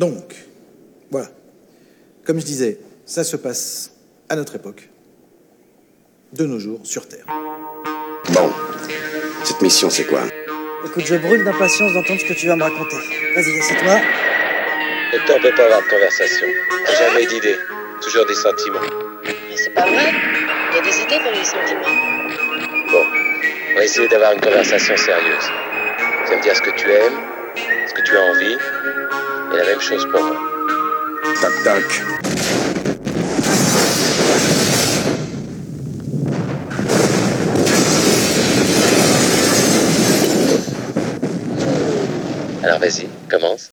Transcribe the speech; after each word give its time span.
Donc, 0.00 0.34
voilà. 1.10 1.28
Comme 2.24 2.40
je 2.40 2.46
disais, 2.46 2.78
ça 3.04 3.22
se 3.22 3.36
passe 3.36 3.90
à 4.30 4.36
notre 4.36 4.56
époque, 4.56 4.88
de 6.32 6.46
nos 6.46 6.58
jours, 6.58 6.80
sur 6.84 7.06
Terre. 7.06 7.26
Bon, 8.30 8.50
cette 9.44 9.60
mission, 9.60 9.90
c'est 9.90 10.06
quoi? 10.06 10.22
Écoute, 10.86 11.04
je 11.04 11.16
brûle 11.16 11.44
d'impatience 11.44 11.92
d'entendre 11.92 12.18
ce 12.18 12.24
que 12.24 12.32
tu 12.32 12.46
vas 12.46 12.56
me 12.56 12.62
raconter. 12.62 12.96
Vas-y, 13.34 13.58
assieds-toi. 13.58 14.00
Ne 15.12 15.18
temps 15.26 15.38
peut 15.42 15.54
pas 15.54 15.64
avoir 15.66 15.82
de 15.82 15.90
conversation. 15.90 16.46
Jamais 16.98 17.26
d'idées, 17.26 17.58
toujours 18.00 18.24
des 18.24 18.34
sentiments. 18.36 18.80
Mais 19.22 19.56
c'est 19.56 19.74
pas 19.74 19.82
vrai. 19.82 20.14
Il 20.70 20.76
y 20.76 20.78
a 20.78 20.82
des 20.82 20.96
idées 21.02 21.22
dans 21.22 21.38
les 21.38 21.44
sentiments. 21.44 21.96
Bon, 22.90 23.04
on 23.72 23.74
va 23.74 23.84
essayer 23.84 24.08
d'avoir 24.08 24.32
une 24.32 24.40
conversation 24.40 24.96
sérieuse. 24.96 25.50
Tu 26.24 26.30
vas 26.30 26.38
me 26.38 26.42
dire 26.42 26.56
ce 26.56 26.62
que 26.62 26.70
tu 26.70 26.90
aimes, 26.90 27.20
ce 27.86 27.92
que 27.92 28.02
tu 28.02 28.16
as 28.16 28.22
envie, 28.22 28.56
et 29.52 29.56
la 29.56 29.64
même 29.64 29.80
chose 29.80 30.06
pour 30.10 30.22
moi. 30.22 30.36
Toc 31.40 31.52
toc. 31.64 32.02
Alors 42.62 42.78
vas-y, 42.78 43.08
commence. 43.28 43.70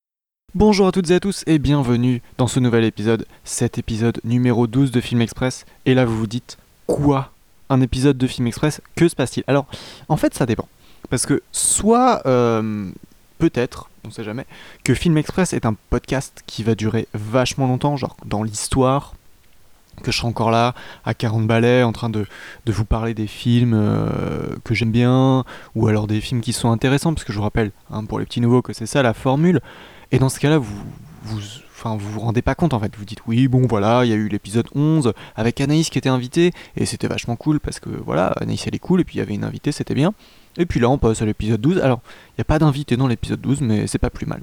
Bonjour 0.55 0.87
à 0.87 0.91
toutes 0.91 1.11
et 1.11 1.15
à 1.15 1.19
tous 1.19 1.43
et 1.45 1.59
bienvenue 1.59 2.21
dans 2.37 2.47
ce 2.47 2.59
nouvel 2.59 2.83
épisode, 2.83 3.25
cet 3.43 3.77
épisode 3.77 4.19
numéro 4.23 4.65
12 4.65 4.91
de 4.91 5.01
Film 5.01 5.21
Express. 5.21 5.65
Et 5.85 5.93
là 5.93 6.05
vous 6.05 6.17
vous 6.17 6.27
dites, 6.27 6.57
quoi? 6.87 7.31
Un 7.69 7.81
épisode 7.81 8.17
de 8.17 8.27
Film 8.27 8.47
Express? 8.47 8.81
Que 8.95 9.07
se 9.07 9.15
passe-t-il? 9.15 9.43
Alors, 9.47 9.67
en 10.09 10.17
fait 10.17 10.33
ça 10.33 10.45
dépend. 10.45 10.67
Parce 11.09 11.25
que 11.25 11.43
soit, 11.51 12.21
euh, 12.25 12.89
peut-être, 13.37 13.89
on 14.05 14.11
sait 14.11 14.23
jamais, 14.23 14.45
que 14.83 14.93
Film 14.93 15.17
Express 15.17 15.53
est 15.53 15.65
un 15.65 15.75
podcast 15.89 16.43
qui 16.47 16.63
va 16.63 16.75
durer 16.75 17.07
vachement 17.13 17.67
longtemps, 17.67 17.97
genre 17.97 18.17
dans 18.25 18.43
l'histoire, 18.43 19.13
que 20.03 20.11
je 20.11 20.17
serai 20.17 20.27
encore 20.27 20.51
là 20.51 20.75
à 21.05 21.13
40 21.13 21.47
balais 21.47 21.83
en 21.83 21.91
train 21.91 22.09
de, 22.09 22.25
vous 22.67 22.85
parler 22.85 23.13
des 23.13 23.27
films 23.27 23.73
euh, 23.73 24.55
que 24.63 24.75
j'aime 24.75 24.91
bien, 24.91 25.43
ou 25.75 25.87
alors 25.87 26.07
des 26.07 26.21
films 26.21 26.41
qui 26.41 26.53
sont 26.53 26.71
intéressants, 26.71 27.13
parce 27.13 27.23
que 27.23 27.33
je 27.33 27.37
vous 27.37 27.43
rappelle, 27.43 27.71
hein, 27.91 28.05
pour 28.05 28.19
les 28.19 28.25
petits 28.25 28.41
nouveaux, 28.41 28.61
que 28.61 28.73
c'est 28.73 28.85
ça 28.85 29.01
la 29.01 29.13
formule. 29.13 29.61
Et 30.11 30.19
dans 30.19 30.29
ce 30.29 30.39
cas-là, 30.39 30.57
vous 30.57 30.83
vous, 31.27 31.41
enfin, 31.77 31.95
vous 31.95 32.11
vous 32.11 32.19
rendez 32.19 32.41
pas 32.41 32.55
compte 32.55 32.73
en 32.73 32.79
fait. 32.79 32.95
Vous 32.97 33.05
dites 33.05 33.19
oui, 33.27 33.47
bon 33.47 33.67
voilà, 33.67 34.03
il 34.03 34.09
y 34.09 34.13
a 34.13 34.15
eu 34.15 34.27
l'épisode 34.27 34.67
11 34.75 35.13
avec 35.35 35.61
Anaïs 35.61 35.89
qui 35.89 35.97
était 35.97 36.09
invitée, 36.09 36.51
et 36.75 36.85
c'était 36.85 37.07
vachement 37.07 37.35
cool 37.35 37.59
parce 37.59 37.79
que 37.79 37.89
voilà, 37.89 38.27
Anaïs 38.41 38.65
elle 38.67 38.75
est 38.75 38.79
cool, 38.79 39.01
et 39.01 39.03
puis 39.03 39.15
il 39.15 39.19
y 39.19 39.21
avait 39.21 39.35
une 39.35 39.43
invitée, 39.43 39.71
c'était 39.71 39.95
bien. 39.95 40.13
Et 40.57 40.65
puis 40.65 40.79
là, 40.79 40.89
on 40.89 40.97
passe 40.97 41.21
à 41.21 41.25
l'épisode 41.25 41.61
12. 41.61 41.79
Alors, 41.79 42.01
il 42.29 42.39
n'y 42.39 42.41
a 42.41 42.45
pas 42.45 42.57
d'invité 42.57 42.97
dans 42.97 43.07
l'épisode 43.07 43.39
12, 43.39 43.61
mais 43.61 43.85
c'est 43.85 43.99
pas 43.99 44.09
plus 44.09 44.25
mal. 44.25 44.41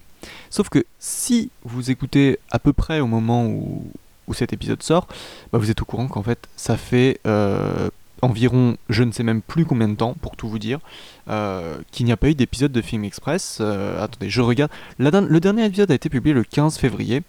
Sauf 0.48 0.68
que 0.68 0.84
si 1.00 1.50
vous 1.64 1.90
écoutez 1.90 2.38
à 2.50 2.60
peu 2.60 2.72
près 2.72 3.00
au 3.00 3.08
moment 3.08 3.46
où, 3.46 3.84
où 4.28 4.34
cet 4.34 4.52
épisode 4.52 4.82
sort, 4.82 5.08
bah 5.52 5.58
vous 5.58 5.70
êtes 5.70 5.82
au 5.82 5.84
courant 5.84 6.06
qu'en 6.06 6.22
fait, 6.22 6.48
ça 6.56 6.76
fait 6.76 7.20
euh, 7.26 7.90
environ, 8.24 8.76
je 8.88 9.02
ne 9.02 9.12
sais 9.12 9.22
même 9.22 9.42
plus 9.42 9.64
combien 9.64 9.88
de 9.88 9.94
temps, 9.94 10.14
pour 10.20 10.36
tout 10.36 10.48
vous 10.48 10.58
dire, 10.58 10.80
euh, 11.28 11.78
qu'il 11.92 12.06
n'y 12.06 12.12
a 12.12 12.16
pas 12.16 12.28
eu 12.28 12.34
d'épisode 12.34 12.72
de 12.72 12.80
Film 12.80 13.04
Express. 13.04 13.58
Euh, 13.60 14.02
attendez, 14.02 14.30
je 14.30 14.40
regarde. 14.40 14.70
Le 14.98 15.38
dernier 15.38 15.64
épisode 15.64 15.90
a 15.90 15.94
été 15.94 16.08
publié 16.08 16.34
le 16.34 16.44
15 16.44 16.78
février. 16.78 17.22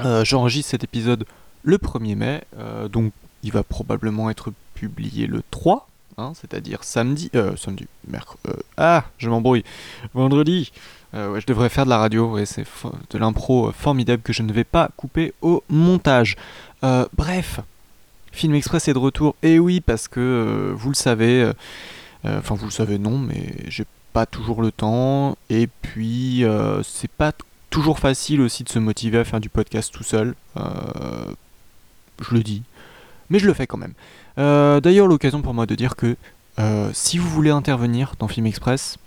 Euh, 0.00 0.24
J'enregistre 0.24 0.70
cet 0.70 0.84
épisode 0.84 1.24
le 1.62 1.78
1er 1.78 2.14
mai, 2.14 2.42
donc 2.92 3.12
il 3.42 3.52
va 3.52 3.62
probablement 3.62 4.28
être 4.28 4.52
publié 4.74 5.26
le 5.26 5.42
3, 5.50 5.88
hein, 6.18 6.32
c'est-à-dire 6.34 6.84
samedi, 6.84 7.30
samedi, 7.56 7.86
mercredi, 8.06 8.42
ah, 8.76 9.04
je 9.16 9.30
m'embrouille, 9.30 9.64
vendredi. 10.12 10.72
Je 11.14 11.46
devrais 11.46 11.70
faire 11.70 11.84
de 11.84 11.90
la 11.90 11.96
radio, 11.96 12.38
c'est 12.44 12.66
de 13.10 13.18
l'impro 13.18 13.72
formidable 13.72 14.22
que 14.22 14.34
je 14.34 14.42
ne 14.42 14.52
vais 14.52 14.64
pas 14.64 14.90
couper 14.96 15.32
au 15.40 15.64
montage. 15.70 16.36
Bref, 16.82 17.60
Film 18.34 18.56
Express 18.56 18.88
est 18.88 18.92
de 18.92 18.98
retour, 18.98 19.36
et 19.44 19.60
oui, 19.60 19.80
parce 19.80 20.08
que 20.08 20.18
euh, 20.18 20.72
vous 20.74 20.88
le 20.88 20.96
savez, 20.96 21.40
euh, 21.40 21.52
euh, 22.24 22.40
enfin 22.40 22.56
vous 22.56 22.64
le 22.64 22.72
savez 22.72 22.98
non, 22.98 23.16
mais 23.16 23.54
j'ai 23.68 23.84
pas 24.12 24.26
toujours 24.26 24.60
le 24.60 24.72
temps, 24.72 25.38
et 25.50 25.68
puis 25.68 26.44
c'est 26.82 27.10
pas 27.10 27.32
toujours 27.70 28.00
facile 28.00 28.40
aussi 28.40 28.64
de 28.64 28.68
se 28.68 28.80
motiver 28.80 29.18
à 29.18 29.24
faire 29.24 29.40
du 29.40 29.48
podcast 29.48 29.92
tout 29.92 30.02
seul. 30.02 30.34
Je 30.56 32.34
le 32.34 32.42
dis, 32.42 32.62
mais 33.30 33.38
je 33.38 33.46
le 33.46 33.54
fais 33.54 33.66
quand 33.66 33.78
même. 33.78 33.94
D'ailleurs, 34.36 35.06
l'occasion 35.06 35.42
pour 35.42 35.54
moi 35.54 35.66
de 35.66 35.74
dire 35.74 35.96
que 35.96 36.16
si 36.92 37.18
vous 37.18 37.28
voulez 37.28 37.50
intervenir 37.50 38.14
dans 38.18 38.28
Film 38.28 38.46
Express, 38.46 38.98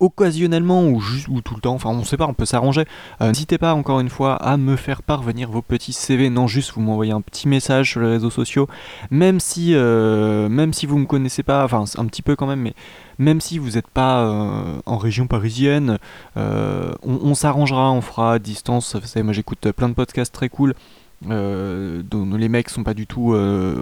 occasionnellement 0.00 0.84
ou, 0.84 1.00
tout 1.42 1.54
le 1.54 1.60
temps, 1.60 1.74
enfin 1.74 1.90
on 1.90 2.04
sait 2.04 2.16
pas, 2.16 2.26
on 2.26 2.34
peut 2.34 2.44
s'arranger. 2.44 2.84
Euh, 3.20 3.28
N'hésitez 3.28 3.58
pas 3.58 3.74
encore 3.74 4.00
une 4.00 4.08
fois 4.08 4.36
à 4.36 4.56
me 4.56 4.76
faire 4.76 5.02
parvenir 5.02 5.50
vos 5.50 5.62
petits 5.62 5.92
CV, 5.92 6.30
non 6.30 6.46
juste 6.46 6.72
vous 6.74 6.80
m'envoyez 6.80 7.12
un 7.12 7.20
petit 7.20 7.48
message 7.48 7.90
sur 7.90 8.00
les 8.00 8.08
réseaux 8.08 8.30
sociaux, 8.30 8.68
même 9.10 9.40
si, 9.40 9.74
euh, 9.74 10.48
même 10.48 10.72
si 10.72 10.86
vous 10.86 10.98
me 10.98 11.06
connaissez 11.06 11.42
pas, 11.42 11.64
enfin 11.64 11.84
un 11.96 12.06
petit 12.06 12.22
peu 12.22 12.36
quand 12.36 12.46
même, 12.46 12.60
mais 12.60 12.74
même 13.18 13.40
si 13.40 13.58
vous 13.58 13.70
n'êtes 13.70 13.88
pas 13.88 14.24
euh, 14.24 14.80
en 14.86 14.96
région 14.98 15.26
parisienne, 15.26 15.98
euh, 16.36 16.92
on, 17.02 17.34
s'arrangera, 17.34 17.92
on 17.92 18.00
fera 18.00 18.34
à 18.34 18.38
distance. 18.38 18.96
Vous 18.96 19.06
savez, 19.06 19.22
moi 19.22 19.32
j'écoute 19.32 19.70
plein 19.72 19.88
de 19.88 19.94
podcasts 19.94 20.34
très 20.34 20.48
cool. 20.48 20.74
dont 21.22 22.36
les 22.36 22.48
mecs 22.48 22.68
sont 22.68 22.82
pas 22.82 22.94
du 22.94 23.06
tout 23.06 23.34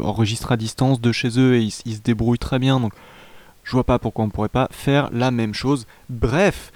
enregistrés 0.03 0.55
à 0.55 0.57
distance 0.57 1.01
de 1.01 1.13
chez 1.13 1.39
eux 1.39 1.57
et 1.57 1.63
ils, 1.63 1.75
ils 1.87 1.95
se 1.97 2.03
débrouillent 2.03 2.39
très 2.39 2.59
bien 2.59 2.81
donc 2.81 2.93
je 3.65 3.73
vois 3.73 3.85
pas 3.85 3.99
pourquoi 3.99 4.25
on 4.25 4.31
pourrait 4.31 4.49
pas 4.49 4.69
faire 4.71 5.11
la 5.13 5.31
même 5.31 5.55
chose. 5.55 5.87
Bref, 6.09 6.73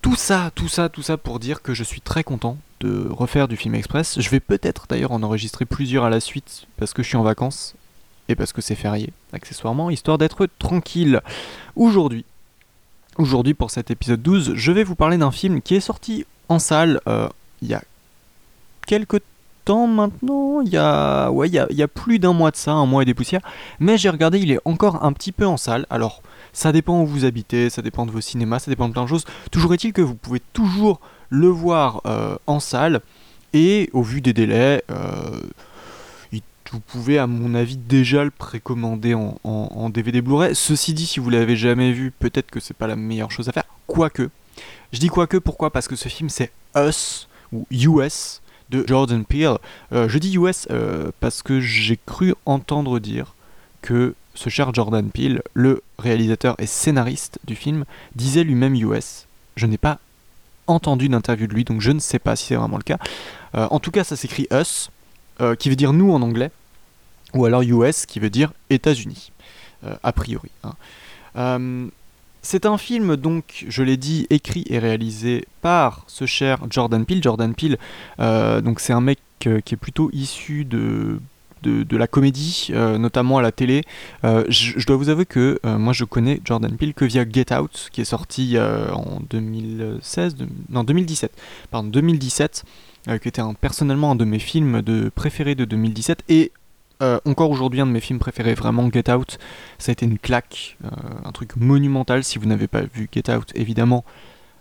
tout 0.00 0.16
ça, 0.16 0.50
tout 0.54 0.68
ça, 0.68 0.88
tout 0.88 1.02
ça 1.02 1.16
pour 1.16 1.38
dire 1.38 1.62
que 1.62 1.74
je 1.74 1.84
suis 1.84 2.00
très 2.00 2.24
content 2.24 2.58
de 2.80 3.06
refaire 3.08 3.48
du 3.48 3.56
film 3.56 3.74
express. 3.74 4.20
Je 4.20 4.28
vais 4.30 4.40
peut-être 4.40 4.86
d'ailleurs 4.88 5.12
en 5.12 5.22
enregistrer 5.22 5.64
plusieurs 5.64 6.04
à 6.04 6.10
la 6.10 6.20
suite 6.20 6.66
parce 6.76 6.92
que 6.92 7.02
je 7.02 7.08
suis 7.08 7.16
en 7.16 7.22
vacances 7.22 7.74
et 8.28 8.34
parce 8.34 8.52
que 8.52 8.60
c'est 8.60 8.74
férié, 8.74 9.12
accessoirement, 9.32 9.90
histoire 9.90 10.18
d'être 10.18 10.48
tranquille. 10.58 11.20
Aujourd'hui, 11.76 12.24
aujourd'hui 13.18 13.54
pour 13.54 13.70
cet 13.70 13.90
épisode 13.90 14.22
12, 14.22 14.54
je 14.54 14.72
vais 14.72 14.84
vous 14.84 14.96
parler 14.96 15.18
d'un 15.18 15.30
film 15.30 15.62
qui 15.62 15.74
est 15.74 15.80
sorti 15.80 16.26
en 16.48 16.58
salle 16.58 17.00
euh, 17.06 17.28
il 17.62 17.68
y 17.68 17.74
a 17.74 17.82
quelques 18.86 19.22
temps 19.64 19.86
maintenant, 19.86 20.60
il 20.60 20.68
y 20.68 20.76
a, 20.76 21.30
ouais, 21.30 21.48
y 21.48 21.58
a, 21.58 21.88
plus 21.88 22.18
d'un 22.18 22.32
mois 22.32 22.50
de 22.50 22.56
ça, 22.56 22.72
un 22.72 22.86
mois 22.86 23.02
et 23.02 23.04
des 23.04 23.14
poussières, 23.14 23.42
mais 23.80 23.98
j'ai 23.98 24.10
regardé, 24.10 24.38
il 24.38 24.50
est 24.50 24.60
encore 24.64 25.04
un 25.04 25.12
petit 25.12 25.32
peu 25.32 25.46
en 25.46 25.56
salle. 25.56 25.86
Alors, 25.90 26.22
ça 26.52 26.72
dépend 26.72 27.00
où 27.00 27.06
vous 27.06 27.24
habitez, 27.24 27.70
ça 27.70 27.82
dépend 27.82 28.06
de 28.06 28.10
vos 28.10 28.20
cinémas, 28.20 28.58
ça 28.58 28.70
dépend 28.70 28.88
de 28.88 28.92
plein 28.92 29.04
de 29.04 29.08
choses. 29.08 29.24
Toujours 29.50 29.74
est-il 29.74 29.92
que 29.92 30.02
vous 30.02 30.14
pouvez 30.14 30.40
toujours 30.52 31.00
le 31.30 31.48
voir 31.48 32.02
euh, 32.06 32.36
en 32.46 32.60
salle, 32.60 33.00
et 33.54 33.90
au 33.92 34.02
vu 34.02 34.20
des 34.20 34.32
délais, 34.32 34.82
euh, 34.90 35.40
vous 36.72 36.80
pouvez, 36.80 37.18
à 37.18 37.26
mon 37.26 37.54
avis, 37.54 37.76
déjà 37.76 38.24
le 38.24 38.30
précommander 38.30 39.14
en 39.14 39.90
DVD 39.90 40.22
Blu-ray. 40.22 40.54
Ceci 40.54 40.94
dit, 40.94 41.04
si 41.04 41.20
vous 41.20 41.28
l'avez 41.28 41.54
jamais 41.54 41.92
vu, 41.92 42.10
peut-être 42.18 42.50
que 42.50 42.60
c'est 42.60 42.72
pas 42.72 42.86
la 42.86 42.96
meilleure 42.96 43.30
chose 43.30 43.50
à 43.50 43.52
faire. 43.52 43.64
Quoique, 43.86 44.30
je 44.92 44.98
dis 44.98 45.08
quoique, 45.08 45.36
pourquoi? 45.36 45.70
Parce 45.70 45.88
que 45.88 45.96
ce 45.96 46.08
film 46.08 46.28
c'est 46.28 46.50
Us 46.76 47.28
ou 47.52 47.66
US 47.70 48.40
Jordan 48.86 49.24
Peele. 49.24 49.58
Euh, 49.92 50.08
je 50.08 50.18
dis 50.18 50.36
US 50.36 50.66
euh, 50.70 51.10
parce 51.20 51.42
que 51.42 51.60
j'ai 51.60 51.98
cru 52.06 52.34
entendre 52.46 52.98
dire 52.98 53.34
que 53.82 54.14
ce 54.34 54.48
cher 54.48 54.72
Jordan 54.72 55.10
Peele, 55.10 55.42
le 55.54 55.82
réalisateur 55.98 56.54
et 56.58 56.66
scénariste 56.66 57.38
du 57.44 57.54
film, 57.54 57.84
disait 58.14 58.44
lui-même 58.44 58.74
US. 58.74 59.26
Je 59.56 59.66
n'ai 59.66 59.78
pas 59.78 59.98
entendu 60.66 61.08
d'interview 61.08 61.46
de 61.46 61.54
lui, 61.54 61.64
donc 61.64 61.80
je 61.80 61.90
ne 61.90 61.98
sais 61.98 62.18
pas 62.18 62.36
si 62.36 62.46
c'est 62.46 62.54
vraiment 62.54 62.78
le 62.78 62.82
cas. 62.82 62.98
Euh, 63.54 63.66
en 63.70 63.80
tout 63.80 63.90
cas, 63.90 64.04
ça 64.04 64.16
s'écrit 64.16 64.46
Us, 64.52 64.90
qui 65.58 65.68
veut 65.68 65.74
dire 65.74 65.92
nous 65.92 66.12
en 66.12 66.22
anglais, 66.22 66.52
ou 67.34 67.44
alors 67.46 67.62
US, 67.62 68.06
qui 68.06 68.20
veut 68.20 68.30
dire 68.30 68.52
États-Unis, 68.70 69.32
a 70.04 70.12
priori. 70.12 70.50
hein. 70.62 70.74
C'est 72.42 72.66
un 72.66 72.76
film, 72.76 73.16
donc, 73.16 73.64
je 73.68 73.82
l'ai 73.84 73.96
dit, 73.96 74.26
écrit 74.28 74.64
et 74.68 74.80
réalisé 74.80 75.46
par 75.60 76.02
ce 76.08 76.26
cher 76.26 76.58
Jordan 76.68 77.04
Peele. 77.06 77.22
Jordan 77.22 77.54
Peele, 77.54 77.78
euh, 78.18 78.60
donc 78.60 78.80
c'est 78.80 78.92
un 78.92 79.00
mec 79.00 79.20
euh, 79.46 79.60
qui 79.60 79.74
est 79.74 79.76
plutôt 79.76 80.10
issu 80.12 80.64
de, 80.64 81.20
la 81.64 82.06
comédie, 82.08 82.68
euh, 82.70 82.98
notamment 82.98 83.38
à 83.38 83.42
la 83.42 83.52
télé. 83.52 83.84
Je, 84.24 84.84
dois 84.86 84.96
vous 84.96 85.08
avouer 85.08 85.24
que 85.24 85.60
moi 85.64 85.92
je 85.92 86.04
connais 86.04 86.40
Jordan 86.44 86.76
Peele 86.76 86.94
que 86.94 87.04
via 87.04 87.24
Get 87.28 87.54
Out, 87.54 87.88
qui 87.92 88.00
est 88.00 88.04
sorti 88.04 88.56
en 88.58 89.20
2016, 89.30 90.34
de- 90.34 90.48
non 90.68 90.82
2017, 90.82 91.30
pardon 91.70 91.88
2017, 91.88 92.64
euh, 93.08 93.18
qui 93.18 93.26
était 93.26 93.42
personnellement 93.60 94.12
un 94.12 94.14
de 94.14 94.24
mes 94.24 94.38
films 94.38 94.80
de 94.80 95.10
préférés 95.12 95.56
de 95.56 95.64
2017 95.64 96.22
et 96.28 96.52
euh, 97.02 97.18
encore 97.24 97.50
aujourd'hui 97.50 97.80
un 97.80 97.86
de 97.86 97.90
mes 97.90 98.00
films 98.00 98.20
préférés, 98.20 98.54
vraiment 98.54 98.88
Get 98.90 99.10
Out. 99.10 99.38
Ça 99.78 99.90
a 99.90 99.92
été 99.92 100.06
une 100.06 100.18
claque, 100.18 100.76
euh, 100.84 100.88
un 101.24 101.32
truc 101.32 101.56
monumental. 101.56 102.22
Si 102.22 102.38
vous 102.38 102.46
n'avez 102.46 102.68
pas 102.68 102.82
vu 102.82 103.08
Get 103.12 103.30
Out, 103.32 103.50
évidemment, 103.56 104.04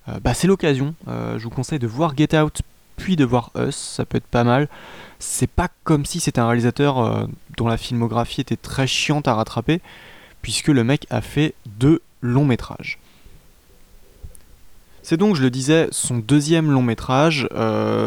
euh, 0.10 0.20
bah, 0.20 0.34
c'est 0.34 0.48
l'occasion. 0.48 0.96
Je 1.08 1.44
vous 1.44 1.50
conseille 1.52 1.80
de 1.80 1.88
voir 1.88 2.16
Get 2.18 2.38
Out 2.38 2.62
puis 2.98 3.16
de 3.16 3.26
voir 3.26 3.52
Us, 3.56 3.76
ça 3.76 4.06
peut 4.06 4.18
être 4.18 4.28
pas 4.28 4.44
mal. 4.44 4.68
C'est 5.20 5.50
pas 5.50 5.70
comme 5.84 6.06
si 6.06 6.20
c'était 6.20 6.40
un 6.40 6.48
réalisateur 6.48 7.28
dont 7.58 7.68
la 7.68 7.78
filmographie 7.78 8.42
était 8.42 8.58
très 8.58 8.86
chiante 8.86 9.28
à 9.28 9.34
rattraper, 9.34 9.82
puisque 10.42 10.68
le 10.68 10.84
mec 10.84 11.08
a 11.10 11.22
fait 11.22 11.56
deux 11.66 12.02
longs 12.22 12.46
métrages. 12.46 13.00
C'est 15.02 15.18
donc, 15.18 15.36
je 15.36 15.42
le 15.42 15.50
disais, 15.50 15.88
son 15.92 16.20
deuxième 16.20 16.70
long 16.70 16.84
métrage, 16.84 17.48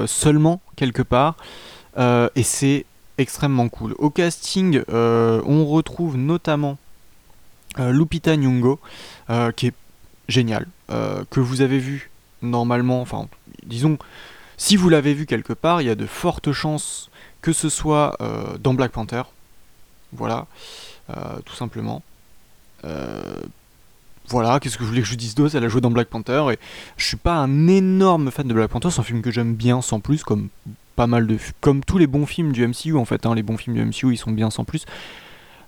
seulement 0.07 0.61
quelque 0.77 1.03
part, 1.03 1.37
et 1.99 2.43
c'est 2.45 2.85
extrêmement 3.19 3.69
cool. 3.69 3.95
Au 3.99 4.11
casting, 4.11 4.83
euh, 4.89 5.41
on 5.47 5.67
retrouve 5.67 6.17
notamment 6.17 6.79
euh, 7.79 7.93
Lupita 7.93 8.37
Nyong'o, 8.37 8.81
euh, 9.31 9.53
qui 9.53 9.69
est 9.69 9.75
génial, 10.29 10.67
que 10.89 11.41
vous 11.41 11.61
avez 11.61 11.79
vu 11.79 12.11
normalement, 12.41 13.01
enfin, 13.03 13.29
disons, 13.67 13.99
si 14.57 14.77
vous 14.77 14.89
l'avez 14.89 15.13
vu 15.13 15.27
quelque 15.27 15.53
part, 15.53 15.83
il 15.83 15.87
y 15.87 15.91
a 15.91 15.95
de 15.95 16.07
fortes 16.07 16.53
chances 16.53 17.11
que 17.43 17.53
ce 17.53 17.69
soit 17.69 18.17
dans 18.61 18.73
Black 18.73 18.93
Panther. 18.93 19.23
Voilà, 20.13 20.47
tout 21.45 21.55
simplement. 21.55 22.03
Voilà, 24.29 24.61
qu'est-ce 24.61 24.79
que 24.79 24.85
je 24.85 24.89
voulais 24.89 25.03
que 25.03 25.09
je 25.09 25.15
dise 25.15 25.35
d'autre? 25.35 25.55
Elle 25.55 25.65
a 25.65 25.69
joué 25.69 25.83
dans 25.83 25.91
Black 25.91 26.09
Panther 26.09 26.43
et 26.53 26.59
je 26.97 27.05
suis 27.05 27.19
pas 27.19 27.35
un 27.35 27.69
énorme 27.69 28.31
fan 28.31 28.49
de 28.49 28.55
Black 28.55 28.71
Panther, 28.71 28.91
c'est 28.91 29.01
un 29.01 29.05
film 29.05 29.21
que 29.21 29.31
j'aime 29.31 29.55
bien 29.55 29.83
sans 29.83 30.01
plus, 30.01 30.23
comme 30.23 30.49
pas 30.97 31.07
mal 31.07 31.27
de. 31.27 31.39
comme 31.61 31.85
tous 31.85 31.99
les 31.99 32.07
bons 32.07 32.27
films 32.27 32.53
du 32.53 32.67
MCU 32.67 32.97
en 32.97 33.05
fait, 33.05 33.27
hein, 33.27 33.35
les 33.35 33.43
bons 33.43 33.57
films 33.57 33.77
du 33.77 33.85
MCU 33.85 34.13
ils 34.13 34.19
sont 34.19 34.31
bien 34.31 34.51
sans 34.51 34.65
plus. 34.65 34.85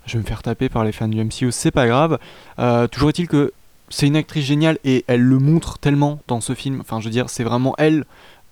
Je 0.06 0.12
vais 0.12 0.19
me 0.20 0.25
faire 0.25 0.43
taper 0.43 0.69
par 0.69 0.84
les 0.84 0.93
fans 0.93 1.08
du 1.08 1.23
MCU, 1.23 1.50
c'est 1.50 1.73
pas 1.73 1.87
grave. 1.88 2.19
Euh, 2.58 2.87
toujours 2.87 3.11
est-il 3.11 3.26
que 3.26 3.52
c'est 3.88 4.06
une 4.06 4.17
actrice 4.17 4.44
géniale 4.44 4.78
et 4.84 5.05
elle 5.08 5.23
le 5.23 5.38
montre 5.38 5.78
tellement 5.78 6.20
dans 6.28 6.40
ce 6.40 6.55
film. 6.55 6.81
Enfin, 6.81 7.00
je 7.00 7.06
veux 7.06 7.11
dire, 7.11 7.28
c'est 7.28 7.44
vraiment 7.44 7.75
elle, 7.76 8.05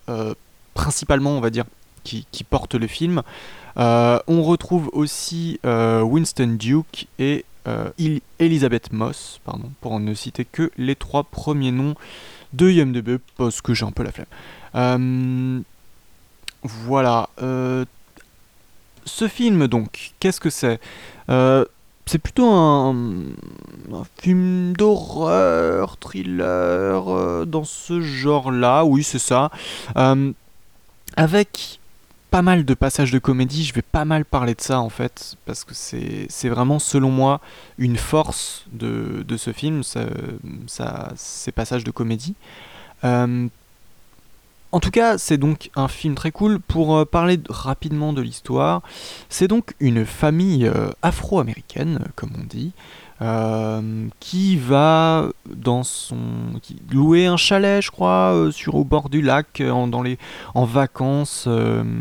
euh, 0.08 0.34
principalement, 0.74 1.30
on 1.30 1.40
va 1.40 1.50
dire, 1.50 1.64
qui, 2.02 2.26
qui 2.32 2.42
porte 2.42 2.74
le 2.74 2.88
film. 2.88 3.22
Euh, 3.76 4.18
on 4.26 4.42
retrouve 4.42 4.90
aussi 4.92 5.60
Winston 5.64 6.56
Duke 6.58 7.06
et 7.18 7.44
Elizabeth 8.38 8.92
Moss, 8.92 9.40
pardon, 9.44 9.70
pour 9.80 9.98
ne 10.00 10.12
citer 10.12 10.44
que 10.44 10.72
les 10.76 10.96
trois 10.96 11.22
premiers 11.22 11.72
noms 11.72 11.94
de 12.52 12.70
IMDb, 12.70 13.18
parce 13.36 13.62
que 13.62 13.74
j'ai 13.74 13.86
un 13.86 13.92
peu 13.92 14.02
la 14.02 14.12
flemme. 14.12 15.62
Voilà. 16.64 17.28
euh, 17.43 17.84
ce 19.05 19.28
film, 19.28 19.69
donc, 19.69 20.12
qu'est-ce 20.19 20.40
que 20.40 20.49
c'est? 20.49 20.81
Euh, 21.28 21.66
C'est 22.06 22.19
plutôt 22.19 22.50
un, 22.50 22.94
film 24.19 24.75
d'horreur, 24.75 25.99
thriller, 25.99 27.08
euh, 27.08 27.44
dans 27.44 27.64
ce 27.64 28.00
genre-là, 28.00 28.84
oui, 28.84 29.02
c'est 29.02 29.19
ça. 29.19 29.50
Avec 31.16 31.81
pas 32.31 32.43
mal 32.43 32.64
de 32.64 32.75
passages 32.75 33.12
de 33.12 33.19
comédie, 33.19 33.64
je 33.64 33.72
vais 33.72 33.82
pas 33.82 34.05
mal 34.05 34.25
parler 34.25 34.55
de 34.55 34.60
ça 34.60 34.81
en 34.81 34.88
fait, 34.88 35.37
parce 35.46 35.62
que 35.62 35.72
c'est 35.72 36.49
vraiment 36.49 36.81
selon 36.81 37.10
moi 37.10 37.40
une 37.78 37.96
force 37.96 38.64
de, 38.72 39.37
ce 39.37 39.52
film, 39.52 39.82
ces 39.84 41.52
passages 41.52 41.84
de 41.84 41.90
comédie. 41.90 42.34
En 44.74 44.80
tout 44.80 44.90
cas, 44.90 45.18
c'est 45.18 45.38
donc 45.38 45.70
un 45.76 45.86
film 45.86 46.16
très 46.16 46.32
cool. 46.32 46.58
Pour 46.58 46.96
euh, 46.96 47.04
parler 47.04 47.36
de- 47.36 47.44
rapidement 47.48 48.12
de 48.12 48.20
l'histoire, 48.20 48.82
c'est 49.28 49.46
donc 49.46 49.76
une 49.78 50.04
famille 50.04 50.66
euh, 50.66 50.90
afro-américaine, 51.00 52.00
euh, 52.02 52.08
comme 52.16 52.32
on 52.36 52.42
dit, 52.44 52.72
qui 54.18 54.56
va 54.56 55.28
dans 55.46 55.84
son 55.84 56.16
qui- 56.60 56.82
louer 56.90 57.26
un 57.26 57.36
chalet, 57.36 57.80
je 57.80 57.92
crois, 57.92 58.48
sur 58.50 58.74
au 58.74 58.82
bord 58.82 59.10
du 59.10 59.22
lac, 59.22 59.62
en, 59.64 60.64
vacances, 60.64 61.48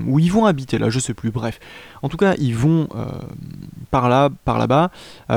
où 0.08 0.18
ils 0.18 0.32
vont 0.32 0.48
habiter 0.48 0.80
là, 0.80 0.90
je 0.90 0.98
sais 0.98 1.14
plus. 1.14 1.30
Bref, 1.30 1.60
en 2.02 2.10
tout 2.10 2.18
cas, 2.18 2.34
ils 2.40 2.56
vont 2.56 2.90
par 3.92 4.10
là, 4.10 4.30
par 4.44 4.58
là-bas, 4.58 4.90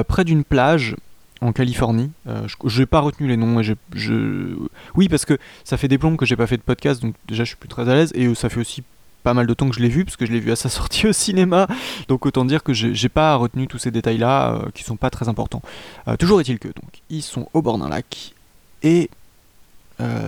près 0.09 0.25
d'une 0.25 0.43
plage 0.43 0.97
en 1.41 1.53
Californie. 1.53 2.11
Euh, 2.27 2.47
je 2.65 2.81
n'ai 2.81 2.87
pas 2.87 3.01
retenu 3.01 3.29
les 3.29 3.37
noms. 3.37 3.61
Et 3.61 3.65
je... 3.95 4.57
Oui, 4.95 5.09
parce 5.09 5.25
que 5.25 5.39
ça 5.65 5.77
fait 5.77 5.89
des 5.89 5.99
plombs 5.99 6.17
que 6.17 6.27
j'ai 6.27 6.37
pas 6.37 6.47
fait 6.47 6.57
de 6.57 6.63
podcast, 6.63 7.03
donc 7.03 7.15
déjà 7.29 7.45
je 7.45 7.49
suis 7.49 7.57
plus 7.57 7.69
très 7.69 7.89
à 7.89 7.95
l'aise. 7.95 8.13
Et 8.15 8.27
euh, 8.27 8.35
ça 8.35 8.49
fait 8.49 8.61
aussi 8.61 8.83
pas 9.23 9.35
mal 9.35 9.47
de 9.47 9.55
temps 9.55 9.69
que 9.69 9.75
je 9.75 9.81
l'ai 9.81 9.89
vu, 9.89 10.05
parce 10.05 10.17
que 10.17 10.25
je 10.25 10.33
l'ai 10.33 10.41
vu 10.41 10.53
à 10.53 10.57
sa 10.57 10.69
sortie 10.71 11.07
au 11.07 11.13
cinéma. 11.13 11.67
Donc 12.09 12.27
autant 12.27 12.45
dire 12.45 12.63
que 12.63 12.73
j'ai 12.73 13.09
pas 13.09 13.35
retenu 13.37 13.67
tous 13.67 13.79
ces 13.79 13.91
détails-là, 13.91 14.55
euh, 14.55 14.71
qui 14.75 14.83
sont 14.83 14.97
pas 14.97 15.11
très 15.11 15.29
importants. 15.29 15.63
Euh, 16.09 16.17
toujours 16.17 16.41
est-il 16.41 16.59
que, 16.59 16.69
donc, 16.69 17.03
ils 17.11 17.23
sont 17.23 17.49
au 17.53 17.63
bord 17.63 17.79
d'un 17.79 17.89
lac, 17.89 18.35
et 18.83 19.11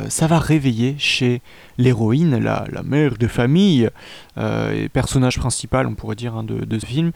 ça 0.09 0.27
va 0.27 0.39
réveiller 0.39 0.97
chez 0.99 1.43
l'héroïne, 1.77 2.39
la, 2.39 2.65
la 2.73 2.83
mère 2.83 3.19
de 3.19 3.27
famille, 3.27 3.91
et 4.39 4.89
personnage 4.89 5.39
principal, 5.39 5.87
on 5.87 5.95
pourrait 5.95 6.17
dire, 6.17 6.35
hein, 6.35 6.43
de 6.43 6.79
ce 6.79 6.87
film, 6.87 7.13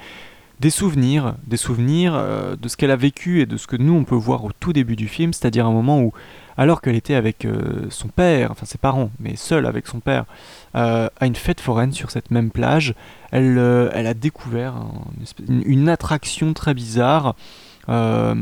des 0.60 0.70
souvenirs, 0.70 1.34
des 1.46 1.56
souvenirs 1.56 2.14
euh, 2.14 2.56
de 2.56 2.68
ce 2.68 2.76
qu'elle 2.76 2.90
a 2.90 2.96
vécu 2.96 3.40
et 3.40 3.46
de 3.46 3.56
ce 3.56 3.66
que 3.66 3.76
nous 3.76 3.94
on 3.94 4.04
peut 4.04 4.14
voir 4.14 4.44
au 4.44 4.50
tout 4.58 4.72
début 4.72 4.96
du 4.96 5.08
film, 5.08 5.32
c'est-à-dire 5.32 5.66
un 5.66 5.72
moment 5.72 6.00
où, 6.00 6.12
alors 6.56 6.80
qu'elle 6.80 6.94
était 6.94 7.14
avec 7.14 7.44
euh, 7.44 7.86
son 7.90 8.08
père, 8.08 8.50
enfin 8.52 8.66
ses 8.66 8.78
parents, 8.78 9.10
mais 9.18 9.36
seule 9.36 9.66
avec 9.66 9.86
son 9.86 10.00
père, 10.00 10.24
euh, 10.76 11.08
à 11.18 11.26
une 11.26 11.34
fête 11.34 11.60
foraine 11.60 11.92
sur 11.92 12.10
cette 12.10 12.30
même 12.30 12.50
plage, 12.50 12.94
elle, 13.30 13.58
elle 13.92 14.06
a 14.06 14.14
découvert 14.14 14.76
un- 14.76 15.02
une, 15.48 15.88
attraction 15.88 16.52
très 16.52 16.74
bizarre. 16.74 17.34
un, 17.88 18.36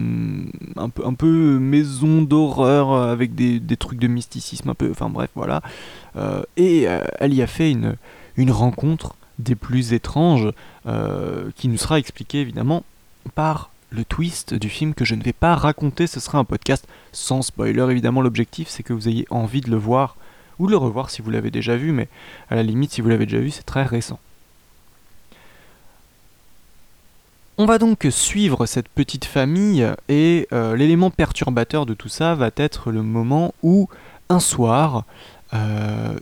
peu, 0.95 1.07
un 1.07 1.15
peu 1.15 1.59
maison 1.59 2.21
d'horreur 2.21 2.93
avec 2.93 3.35
des, 3.35 3.77
trucs 3.79 3.99
de 3.99 4.09
mysticisme 4.09 4.69
un 4.69 4.75
peu 4.75 4.91
enfin 4.91 5.09
bref 5.09 5.31
voilà 5.35 5.63
et 6.59 6.87
elle 7.19 7.33
y 7.33 7.41
a 7.41 7.47
fait 7.47 7.71
une 8.37 8.51
rencontre 8.51 9.17
des 9.43 9.55
plus 9.55 9.93
étranges 9.93 10.51
euh, 10.87 11.51
qui 11.57 11.69
nous 11.69 11.79
sera 11.79 11.99
expliquée 11.99 12.41
évidemment 12.41 12.85
par 13.35 13.71
le 13.91 14.05
twist 14.05 14.55
du 14.55 14.69
film 14.69 14.95
que 14.95 15.05
je 15.05 15.15
ne 15.15 15.23
vais 15.23 15.33
pas 15.33 15.55
raconter. 15.55 16.07
Ce 16.07 16.21
sera 16.21 16.39
un 16.39 16.45
podcast 16.45 16.87
sans 17.13 17.43
spoiler 17.43 17.87
évidemment. 17.91 18.21
L'objectif 18.23 18.69
c'est 18.69 18.83
que 18.83 18.93
vous 18.93 19.09
ayez 19.09 19.27
envie 19.31 19.61
de 19.61 19.71
le 19.71 19.77
voir 19.77 20.17
ou 20.59 20.67
de 20.67 20.73
le 20.73 20.77
revoir 20.77 21.11
si 21.11 21.23
vous 21.23 21.31
l'avez 21.31 21.51
déjà 21.51 21.77
vu, 21.77 21.93
mais 21.93 22.09
à 22.51 22.55
la 22.55 22.63
limite 22.63 22.93
si 22.93 23.01
vous 23.01 23.09
l'avez 23.09 23.27
déjà 23.27 23.41
vu 23.41 23.51
c'est 23.51 23.63
très 23.63 23.85
récent. 23.85 24.19
On 27.59 27.67
va 27.67 27.77
donc 27.77 28.07
suivre 28.09 28.65
cette 28.65 28.89
petite 28.89 29.27
famille 29.27 29.87
et 30.09 30.49
euh, 30.51 30.75
l'élément 30.77 31.11
perturbateur 31.11 31.85
de 31.85 31.93
tout 31.93 32.09
ça 32.09 32.35
va 32.35 32.51
être 32.57 32.91
le 32.91 33.03
moment 33.03 33.53
où 33.63 33.87
un 34.31 34.41
soir, 34.41 35.05
euh, 35.53 36.19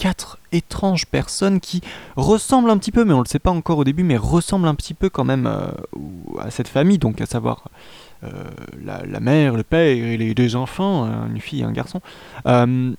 quatre 0.00 0.38
étranges 0.50 1.06
personnes 1.06 1.60
qui 1.60 1.82
ressemblent 2.16 2.70
un 2.70 2.78
petit 2.78 2.90
peu, 2.90 3.04
mais 3.04 3.12
on 3.12 3.18
ne 3.18 3.22
le 3.24 3.28
sait 3.28 3.38
pas 3.38 3.50
encore 3.52 3.78
au 3.78 3.84
début, 3.84 4.02
mais 4.02 4.16
ressemblent 4.16 4.66
un 4.66 4.74
petit 4.74 4.94
peu 4.94 5.08
quand 5.10 5.24
même 5.24 5.46
euh, 5.46 5.70
à 6.40 6.50
cette 6.50 6.68
famille, 6.68 6.98
donc 6.98 7.20
à 7.20 7.26
savoir 7.26 7.68
euh, 8.24 8.28
la, 8.84 9.20
mère, 9.20 9.54
le 9.56 9.62
père 9.62 9.82
et 9.82 10.16
les 10.16 10.34
deux 10.34 10.56
enfants, 10.56 11.04
hein, 11.04 11.28
une 11.32 11.40
fille 11.40 11.60
et 11.60 11.64
un 11.64 11.72
garçon. 11.72 12.00
Euh, 12.46 12.92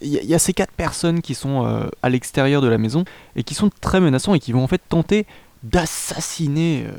Il 0.00 0.08
y, 0.08 0.34
a- 0.34 0.38
ces 0.38 0.52
quatre 0.52 0.72
personnes 0.72 1.20
qui 1.22 1.34
sont 1.34 1.64
euh, 1.66 1.86
à 2.02 2.08
l'extérieur 2.08 2.60
de 2.62 2.68
la 2.68 2.78
maison 2.78 3.04
et 3.36 3.42
qui 3.44 3.54
sont 3.54 3.70
très 3.80 4.00
menaçants 4.00 4.34
et 4.34 4.40
qui 4.40 4.52
vont 4.52 4.64
en 4.64 4.68
fait 4.68 4.82
tenter 4.88 5.24
d'assassiner 5.62 6.84
euh, 6.86 6.92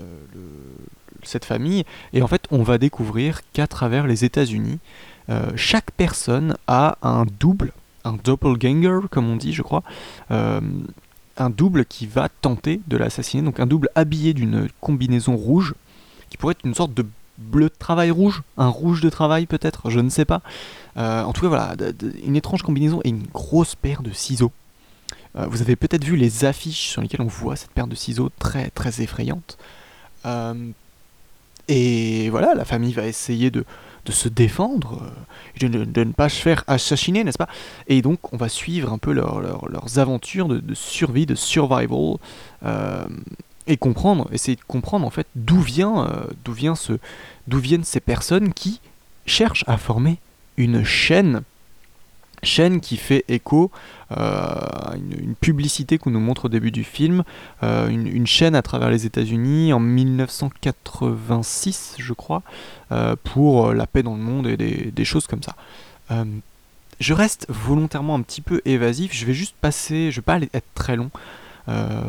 cette 1.23 1.45
famille. 1.45 1.83
Et 2.13 2.21
en 2.21 2.27
fait, 2.27 2.43
on 2.51 2.63
va 2.63 2.77
découvrir 2.77 3.41
qu'à 3.53 3.67
travers 3.67 4.07
les 4.07 4.23
États-Unis, 4.23 4.79
euh, 5.29 5.51
chaque 5.55 5.91
personne 5.91 6.55
a 6.67 6.97
un 7.01 7.25
double, 7.39 7.71
un 8.07 8.17
doppelganger, 8.23 9.07
comme 9.09 9.29
on 9.29 9.35
dit, 9.35 9.53
je 9.53 9.61
crois, 9.61 9.83
euh, 10.31 10.61
un 11.37 11.49
double 11.49 11.85
qui 11.85 12.07
va 12.07 12.29
tenter 12.29 12.81
de 12.87 12.97
l'assassiner. 12.97 13.43
Donc 13.43 13.59
un 13.59 13.67
double 13.67 13.89
habillé 13.95 14.33
d'une 14.33 14.67
combinaison 14.81 15.35
rouge, 15.35 15.75
qui 16.29 16.37
pourrait 16.37 16.53
être 16.53 16.65
une 16.65 16.73
sorte 16.73 16.93
de 16.93 17.05
bleu 17.37 17.65
de 17.65 17.75
travail 17.77 18.09
rouge, 18.09 18.41
un 18.57 18.67
rouge 18.67 19.01
de 19.01 19.09
travail 19.09 19.45
peut-être, 19.45 19.89
je 19.89 19.99
ne 19.99 20.09
sais 20.09 20.25
pas. 20.25 20.41
Euh, 20.97 21.23
en 21.23 21.33
tout 21.33 21.41
cas, 21.41 21.47
voilà, 21.47 21.75
une 22.25 22.35
étrange 22.35 22.63
combinaison 22.63 23.01
et 23.03 23.09
une 23.09 23.27
grosse 23.33 23.75
paire 23.75 24.01
de 24.01 24.11
ciseaux. 24.11 24.51
Euh, 25.35 25.45
vous 25.47 25.61
avez 25.61 25.75
peut-être 25.75 26.03
vu 26.03 26.15
les 26.15 26.45
affiches 26.45 26.89
sur 26.89 27.01
lesquelles 27.01 27.21
on 27.21 27.27
voit 27.27 27.55
cette 27.55 27.71
paire 27.71 27.87
de 27.87 27.95
ciseaux 27.95 28.31
très 28.39 28.69
très 28.71 29.01
effrayante. 29.01 29.57
Et 31.69 32.29
voilà, 32.29 32.53
la 32.53 32.65
famille 32.65 32.93
va 32.93 33.05
essayer 33.05 33.51
de, 33.51 33.65
de 34.07 34.11
se 34.13 34.29
défendre, 34.29 35.01
euh, 35.61 35.67
de, 35.67 36.03
ne 36.03 36.11
pas 36.13 36.29
se 36.29 36.41
faire 36.41 36.63
assassiner, 36.67 37.23
n'est-ce 37.23 37.37
pas? 37.37 37.49
Et 37.87 38.01
donc 38.01 38.33
on 38.33 38.37
va 38.37 38.49
suivre 38.49 38.91
un 38.93 38.97
peu 38.97 39.11
leur- 39.11 39.41
leur- 39.41 39.67
leurs 39.69 39.99
aventures 39.99 40.47
de, 40.47 40.59
de 40.59 40.73
survie, 40.73 41.25
de 41.25 41.35
survival, 41.35 42.15
euh, 42.65 43.05
et 43.67 43.75
comprendre, 43.77 44.29
essayer 44.31 44.55
de 44.55 44.61
comprendre 44.65 45.05
en 45.05 45.09
fait 45.09 45.27
d'où 45.35 45.59
vient, 45.59 46.05
euh, 46.07 46.25
d'où 46.45 46.53
vient 46.53 46.75
ce, 46.75 46.93
d'où 47.47 47.59
viennent 47.59 47.83
ces 47.83 47.99
personnes 47.99 48.53
qui 48.53 48.79
cherchent 49.25 49.65
à 49.67 49.77
former 49.77 50.19
une 50.55 50.83
chaîne 50.85 51.41
chaîne 52.43 52.81
qui 52.81 52.97
fait 52.97 53.23
écho 53.27 53.71
euh, 54.11 54.15
à 54.15 54.95
une, 54.95 55.13
une 55.19 55.35
publicité 55.35 55.97
qu'on 55.97 56.11
nous 56.11 56.19
montre 56.19 56.45
au 56.45 56.49
début 56.49 56.71
du 56.71 56.83
film, 56.83 57.23
euh, 57.63 57.87
une, 57.89 58.27
chaîne 58.27 58.55
à 58.55 58.61
travers 58.61 58.89
les 58.89 59.05
États-Unis 59.05 59.71
en 59.73 59.79
1986, 59.79 61.95
je 61.97 62.13
crois, 62.13 62.43
euh, 62.91 63.15
pour 63.23 63.67
euh, 63.67 63.73
la 63.73 63.87
paix 63.87 64.03
dans 64.03 64.15
le 64.15 64.21
monde 64.21 64.47
et 64.47 64.57
des, 64.57 65.05
choses 65.05 65.27
comme 65.27 65.43
ça. 65.43 65.55
Euh, 66.11 66.25
je 66.99 67.13
reste 67.13 67.45
volontairement 67.49 68.15
un 68.15 68.21
petit 68.21 68.41
peu 68.41 68.61
évasif, 68.65 69.13
je 69.13 69.25
vais 69.25 69.33
juste 69.33 69.55
passer, 69.59 70.11
je 70.11 70.17
vais 70.17 70.23
pas 70.23 70.39
être 70.39 70.73
très 70.73 70.95
long, 70.95 71.11
euh, 71.69 72.01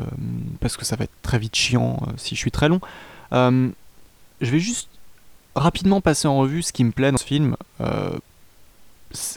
parce 0.61 0.77
que 0.77 0.85
ça 0.85 0.95
va 0.97 1.05
être 1.05 1.23
très 1.23 1.39
vite 1.39 1.57
chiant 1.57 2.01
euh, 2.07 2.13
si 2.17 2.35
je 2.35 2.41
suis 2.41 2.53
très 2.53 2.69
long. 2.69 2.81
Euh, 3.33 3.71
je 4.41 4.51
vais 4.51 4.61
juste 4.61 4.89
rapidement 5.57 6.01
passer 6.01 6.29
en 6.29 6.39
revue 6.39 6.63
ce 6.63 6.73
qui 6.73 6.85
me 6.85 6.93
plaît 6.93 7.11
dans 7.11 7.19
ce 7.19 7.25
film. 7.25 7.57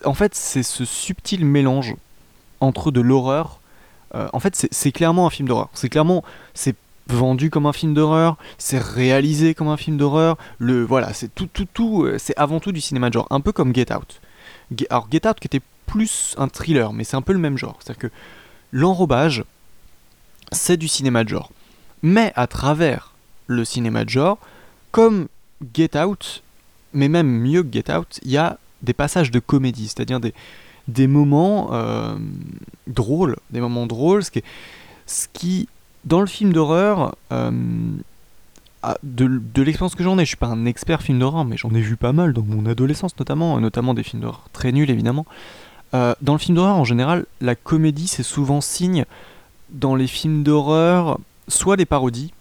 En 0.05 0.13
fait, 0.13 0.35
c'est 0.35 0.63
ce 0.63 0.85
subtil 0.85 1.45
mélange 1.45 1.95
entre 2.59 2.91
de 2.91 3.01
l'horreur. 3.01 3.59
euh, 4.13 4.27
en 4.33 4.39
fait, 4.41 4.55
c'est- 4.71 4.91
clairement 4.91 5.25
un 5.25 5.29
film 5.29 5.47
d'horreur. 5.47 5.69
C'est 5.73 5.87
clairement, 5.87 6.23
c'est 6.53 6.75
vendu 7.07 7.49
comme 7.49 7.65
un 7.65 7.71
film 7.73 7.93
d'horreur, 7.93 8.35
c'est 8.57 8.77
réalisé 8.77 9.53
comme 9.55 9.69
un 9.69 9.77
film 9.77 9.95
d'horreur. 9.97 10.37
Le 10.59 10.83
voilà, 10.83 11.13
c'est 11.13 11.33
tout, 11.33 11.47
tout, 11.51 11.65
tout. 11.73 12.03
euh, 12.03 12.17
C'est 12.19 12.35
avant 12.37 12.59
tout 12.59 12.73
du 12.73 12.81
cinéma 12.81 13.07
de 13.09 13.13
genre, 13.13 13.27
un 13.29 13.39
peu 13.39 13.53
comme 13.53 13.73
Get 13.73 13.93
Out. 13.93 14.19
Alors 14.89 15.07
Get 15.11 15.25
Out 15.27 15.39
qui 15.39 15.47
était 15.47 15.61
plus 15.85 16.35
un 16.37 16.47
thriller, 16.49 16.91
mais 16.93 17.03
c'est 17.05 17.15
un 17.15 17.21
peu 17.21 17.31
le 17.33 17.39
même 17.39 17.57
genre. 17.57 17.77
C'est-à-dire 17.79 18.09
que 18.09 18.15
l'enrobage, 18.73 19.43
c'est 20.51 20.77
du 20.77 20.87
cinéma 20.89 21.23
de 21.23 21.29
genre. 21.29 21.49
Mais 22.03 22.33
à 22.35 22.47
travers 22.47 23.13
le 23.47 23.63
cinéma 23.65 24.03
de 24.03 24.09
genre, 24.09 24.37
comme 24.91 25.27
Get 25.73 25.97
Out, 25.97 26.43
mais 26.93 27.07
même 27.07 27.27
mieux 27.29 27.63
que 27.63 27.71
Get 27.71 27.93
Out, 27.93 28.19
il 28.23 28.31
y 28.31 28.37
a 28.37 28.57
des 28.83 28.93
passages 28.93 29.31
de 29.31 29.39
comédie, 29.39 29.87
c'est-à-dire 29.87 30.19
des, 30.19 30.33
des 30.87 31.07
moments 31.07 31.69
euh, 31.71 32.15
drôles, 32.87 33.37
des 33.51 33.61
moments 33.61 33.87
drôles, 33.87 34.23
ce 34.23 35.27
qui, 35.33 35.67
dans 36.05 36.21
le 36.21 36.27
film 36.27 36.53
d'horreur, 36.53 37.15
euh, 37.31 37.51
de, 39.03 39.61
l'expérience 39.61 39.95
que 39.95 40.03
j'en 40.03 40.17
ai, 40.17 40.23
je 40.23 40.29
suis 40.29 40.37
pas 40.37 40.47
un 40.47 40.65
expert 40.65 41.01
film 41.01 41.19
d'horreur, 41.19 41.45
mais 41.45 41.57
j'en 41.57 41.69
ai 41.71 41.81
vu 41.81 41.97
pas 41.97 42.13
mal 42.13 42.33
dans 42.33 42.43
mon 42.43 42.65
adolescence 42.65 43.17
notamment, 43.19 43.59
notamment 43.59 43.93
des 43.93 44.03
films 44.03 44.21
d'horreur 44.21 44.47
très 44.53 44.71
nuls 44.71 44.89
évidemment. 44.89 45.25
Euh, 45.93 46.15
dans 46.21 46.33
le 46.33 46.39
film 46.39 46.55
d'horreur 46.55 46.77
en 46.77 46.85
général, 46.85 47.25
la 47.41 47.55
comédie 47.55 48.07
c'est 48.07 48.23
souvent 48.23 48.61
signe 48.61 49.05
dans 49.69 49.95
les 49.95 50.07
films 50.07 50.43
d'horreur, 50.43 51.19
soit 51.47 51.75
les 51.75 51.85
parodies, 51.85 52.33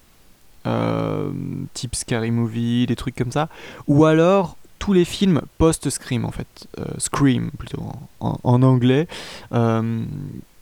type 1.73 1.95
Scary 1.95 2.31
Movie, 2.31 2.85
des 2.85 2.95
trucs 2.95 3.15
comme 3.15 3.31
ça, 3.31 3.49
ou 3.87 4.05
alors 4.05 4.57
tous 4.81 4.93
les 4.93 5.05
films 5.05 5.41
post-Scream 5.59 6.25
en 6.25 6.31
fait, 6.31 6.67
euh, 6.79 6.85
Scream 6.97 7.51
plutôt 7.51 7.83
en, 8.19 8.63
anglais, 8.63 9.07
euh, 9.53 10.03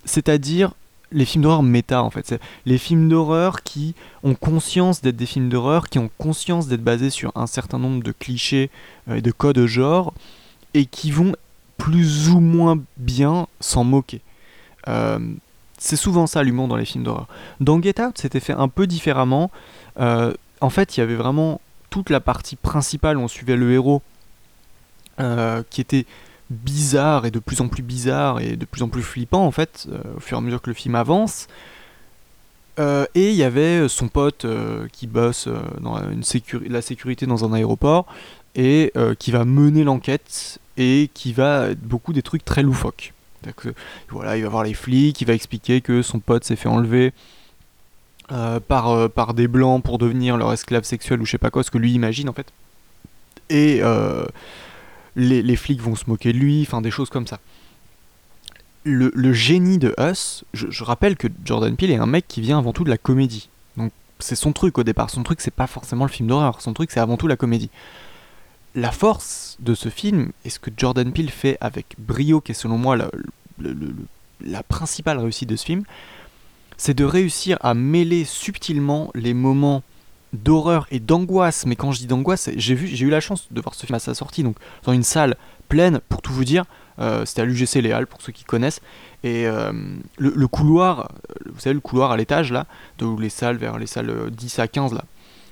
c'est-à-dire 0.03 0.73
les 1.13 1.23
films 1.23 1.43
d'horreur 1.43 1.63
méta 1.63 2.03
en 2.03 2.09
fait, 2.09 2.27
c'est 2.27 2.41
les 2.65 2.77
films 2.77 3.07
d'horreur 3.07 3.63
qui 3.63 3.95
ont 4.23 4.35
conscience 4.35 4.99
d'être 4.99 5.15
des 5.15 5.25
films 5.25 5.47
d'horreur, 5.47 5.87
qui 5.87 5.99
ont 5.99 6.09
conscience 6.17 6.67
d'être 6.67 6.83
basés 6.83 7.11
sur 7.11 7.31
un 7.35 7.47
certain 7.47 7.79
nombre 7.79 8.03
de 8.03 8.11
clichés 8.11 8.69
euh, 9.09 9.15
et 9.15 9.21
de 9.21 9.31
codes 9.31 9.65
genre, 9.67 10.13
et 10.73 10.85
qui 10.85 11.11
vont 11.11 11.33
plus 11.77 12.27
ou 12.27 12.41
moins 12.41 12.77
bien 12.97 13.47
s'en 13.61 13.85
moquer. 13.85 14.19
C'est 15.77 15.95
souvent 15.95 16.27
ça 16.27 16.43
l'humour 16.43 16.67
dans 16.67 16.75
les 16.75 16.83
films 16.83 17.05
d'horreur. 17.05 17.27
Dans 17.61 17.81
Get 17.81 18.01
Out, 18.01 18.17
c'était 18.17 18.41
fait 18.41 18.53
un 18.53 18.67
peu 18.67 18.85
différemment. 18.85 19.49
En 19.97 20.69
fait, 20.69 20.97
il 20.97 20.99
y 20.99 21.03
avait 21.03 21.15
vraiment 21.15 21.61
toute 21.89 22.09
la 22.09 22.19
partie 22.19 22.55
principale 22.55 23.17
où 23.17 23.21
on 23.21 23.27
suivait 23.27 23.55
le 23.55 23.71
héros 23.71 24.01
euh, 25.19 25.63
qui 25.69 25.81
était 25.81 26.05
bizarre 26.49 27.25
et 27.25 27.31
de 27.31 27.39
plus 27.39 27.61
en 27.61 27.67
plus 27.67 27.83
bizarre 27.83 28.39
et 28.39 28.55
de 28.55 28.65
plus 28.65 28.81
en 28.81 28.89
plus 28.89 29.03
flippant 29.03 29.45
en 29.45 29.51
fait 29.51 29.87
euh, 29.91 29.99
au 30.17 30.19
fur 30.19 30.37
et 30.37 30.39
à 30.39 30.41
mesure 30.41 30.61
que 30.61 30.69
le 30.69 30.73
film 30.73 30.95
avance. 30.95 31.47
Euh, 32.79 33.05
et 33.13 33.29
il 33.29 33.35
y 33.35 33.43
avait 33.43 33.87
son 33.89 34.07
pote 34.07 34.45
qui 34.93 35.05
bosse 35.05 35.47
dans 35.81 35.97
une 36.09 36.23
sécuri- 36.23 36.69
la 36.69 36.81
sécurité 36.81 37.25
dans 37.25 37.43
un 37.45 37.53
aéroport 37.53 38.05
et 38.55 38.93
qui 39.19 39.31
va 39.31 39.45
mener 39.45 39.83
l'enquête 39.83 40.59
et 40.77 41.09
qui 41.13 41.33
va 41.33 41.75
beaucoup 41.75 42.13
des 42.13 42.21
trucs 42.21 42.43
très 42.45 42.63
loufoques. 42.63 43.13
Que, 43.55 43.73
voilà, 44.09 44.37
il 44.37 44.43
va 44.43 44.49
voir 44.49 44.63
les 44.63 44.73
flics, 44.73 45.21
il 45.21 45.25
va 45.25 45.33
expliquer 45.33 45.81
que 45.81 46.01
son 46.01 46.19
pote 46.19 46.43
s'est 46.45 46.55
fait 46.55 46.69
enlever 46.69 47.13
par, 48.67 49.09
par 49.09 49.33
des 49.33 49.47
blancs 49.47 49.83
pour 49.83 49.97
devenir 49.97 50.37
leur 50.37 50.51
esclave 50.53 50.83
sexuel 50.83 51.21
ou 51.21 51.25
je 51.25 51.31
sais 51.31 51.37
pas 51.37 51.51
quoi, 51.51 51.63
ce 51.63 51.71
que 51.71 51.77
lui 51.77 51.91
imagine 51.91 52.29
en 52.29 52.33
fait. 52.33 52.47
Et 53.49 53.81
les, 55.19 55.55
flics 55.55 55.81
vont 55.81 55.95
se 55.95 56.05
moquer 56.07 56.33
de 56.33 56.37
lui, 56.37 56.61
enfin 56.61 56.81
des 56.81 56.91
choses 56.91 57.09
comme 57.09 57.27
ça. 57.27 57.39
Le, 58.83 59.11
le 59.13 59.33
génie 59.33 59.77
de 59.77 59.93
Us, 59.99 60.45
je, 60.53 60.83
rappelle 60.83 61.17
que 61.17 61.27
Jordan 61.43 61.75
Peele 61.75 61.91
est 61.91 61.97
un 61.97 62.05
mec 62.05 62.25
qui 62.27 62.41
vient 62.41 62.57
avant 62.57 62.73
tout 62.73 62.83
de 62.83 62.89
la 62.89 62.97
comédie. 62.97 63.49
Donc 63.77 63.91
c'est 64.19 64.35
son 64.35 64.53
truc 64.53 64.77
au 64.77 64.83
départ. 64.83 65.09
Son 65.09 65.23
truc 65.23 65.41
c'est 65.41 65.53
pas 65.53 65.67
forcément 65.67 66.05
le 66.05 66.11
film 66.11 66.29
d'horreur, 66.29 66.61
son 66.61 66.73
truc 66.73 66.91
c'est 66.91 66.99
avant 66.99 67.17
tout 67.17 67.27
la 67.27 67.35
comédie. 67.35 67.69
La 68.75 68.91
force 68.91 69.57
de 69.59 69.73
ce 69.73 69.89
film, 69.89 70.31
et 70.45 70.49
ce 70.49 70.59
que 70.59 70.69
Jordan 70.75 71.11
Peele 71.11 71.31
fait 71.31 71.57
avec 71.59 71.95
brio, 71.97 72.39
qui 72.39 72.51
est 72.51 72.55
selon 72.55 72.77
moi 72.77 72.95
la, 72.95 73.09
la 74.45 74.63
principale 74.63 75.17
réussite 75.17 75.49
de 75.49 75.55
ce 75.55 75.65
film, 75.65 75.83
c'est 76.77 76.93
de 76.93 77.03
réussir 77.03 77.57
à 77.61 77.73
mêler 77.73 78.23
subtilement 78.23 79.11
les 79.13 79.33
moments 79.33 79.83
d'horreur 80.33 80.87
et 80.91 80.99
d'angoisse. 80.99 81.65
Mais 81.65 81.75
quand 81.75 81.91
je 81.91 81.99
dis 81.99 82.07
d'angoisse, 82.07 82.49
j'ai 82.55 82.75
vu, 82.75 82.87
j'ai 82.87 83.05
eu 83.05 83.09
la 83.09 83.19
chance 83.19 83.47
de 83.51 83.61
voir 83.61 83.73
ce 83.75 83.85
film 83.85 83.95
à 83.95 83.99
sa 83.99 84.13
sortie, 84.13 84.43
donc 84.43 84.55
dans 84.83 84.93
une 84.93 85.03
salle 85.03 85.35
pleine, 85.69 85.99
pour 86.09 86.21
tout 86.21 86.33
vous 86.33 86.45
dire. 86.45 86.65
euh, 86.99 87.25
C'était 87.25 87.41
à 87.41 87.45
l'UGC 87.45 87.81
Les 87.81 87.91
Halles 87.91 88.07
pour 88.07 88.21
ceux 88.21 88.31
qui 88.31 88.43
connaissent. 88.43 88.81
Et 89.23 89.45
euh, 89.47 89.71
le, 90.17 90.47
couloir, 90.47 90.99
euh, 90.99 91.49
vous 91.53 91.59
savez, 91.59 91.73
le 91.73 91.79
couloir 91.79 92.11
à 92.11 92.17
l'étage 92.17 92.51
là, 92.51 92.65
de 92.99 93.07
les 93.19 93.29
salles 93.29 93.57
vers 93.57 93.77
les 93.77 93.87
salles 93.87 94.09
euh, 94.09 94.29
10 94.29 94.59
à 94.59 94.67
15 94.67 94.93
là, 94.93 95.03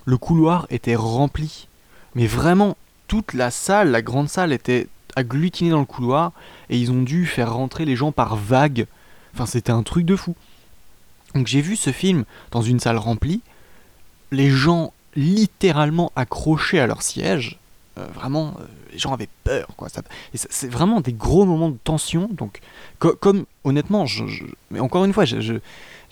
le 0.04 0.16
couloir 0.16 0.66
était 0.70 0.96
rempli. 0.96 1.68
Mais 2.14 2.26
vraiment, 2.26 2.76
toute 3.08 3.34
la 3.34 3.50
salle, 3.50 3.90
la 3.90 4.02
grande 4.02 4.28
salle 4.28 4.52
était 4.52 4.88
agglutinée 5.16 5.70
dans 5.70 5.80
le 5.80 5.84
couloir 5.86 6.32
et 6.70 6.78
ils 6.78 6.90
ont 6.90 7.02
dû 7.02 7.26
faire 7.26 7.52
rentrer 7.52 7.84
les 7.84 7.96
gens 7.96 8.12
par 8.12 8.36
vagues. 8.36 8.86
Enfin, 9.34 9.46
c'était 9.46 9.72
un 9.72 9.82
truc 9.82 10.06
de 10.06 10.16
fou. 10.16 10.34
Donc 11.34 11.46
j'ai 11.46 11.60
vu 11.60 11.76
ce 11.76 11.90
film 11.90 12.24
dans 12.50 12.62
une 12.62 12.80
salle 12.80 12.96
remplie, 12.96 13.42
les 14.30 14.50
gens 14.50 14.92
littéralement 15.16 16.12
accrochés 16.16 16.80
à 16.80 16.86
leur 16.86 17.02
siège. 17.02 17.58
Euh, 17.98 18.06
vraiment, 18.14 18.54
euh, 18.60 18.64
les 18.92 18.98
gens 18.98 19.12
avaient 19.12 19.28
peur. 19.44 19.66
Quoi. 19.76 19.88
C'est 20.34 20.68
vraiment 20.70 21.00
des 21.00 21.12
gros 21.12 21.44
moments 21.44 21.70
de 21.70 21.78
tension. 21.82 22.28
Donc, 22.32 22.60
co- 22.98 23.16
comme 23.18 23.44
honnêtement, 23.64 24.04
mais 24.70 24.80
encore 24.80 25.04
une 25.04 25.12
fois, 25.12 25.24
je, 25.24 25.54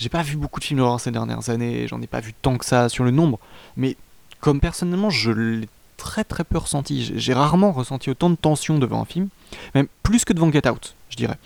pas 0.09 0.23
vu 0.23 0.37
beaucoup 0.37 0.59
de 0.61 0.65
films 0.65 0.81
d'horreur 0.81 1.01
ces 1.01 1.11
dernières 1.13 1.49
années. 1.51 1.87
J'en 1.89 2.03
ai 2.03 2.07
pas 2.07 2.21
vu 2.21 2.35
tant 2.43 2.57
que 2.59 2.65
ça 2.65 2.89
sur 2.89 3.05
le 3.05 3.11
nombre. 3.13 3.39
Mais 3.77 3.97
comme 4.41 4.61
personnellement, 4.61 5.11
je 5.11 5.31
l'ai 5.31 5.69
très 5.97 6.25
très 6.25 6.43
peu 6.45 6.59
ressenti. 6.59 7.05
J'ai- 7.05 7.19
J'ai 7.19 7.35
rarement 7.35 7.71
ressenti 7.73 8.11
autant 8.11 8.31
de 8.31 8.35
tension 8.37 8.79
devant 8.79 9.01
un 9.03 9.05
film, 9.07 9.29
même 9.75 9.87
plus 10.03 10.25
que 10.25 10.33
devant 10.33 10.51
Get 10.51 10.69
Out, 10.69 10.95
je 11.11 11.17
dirais. 11.17 11.39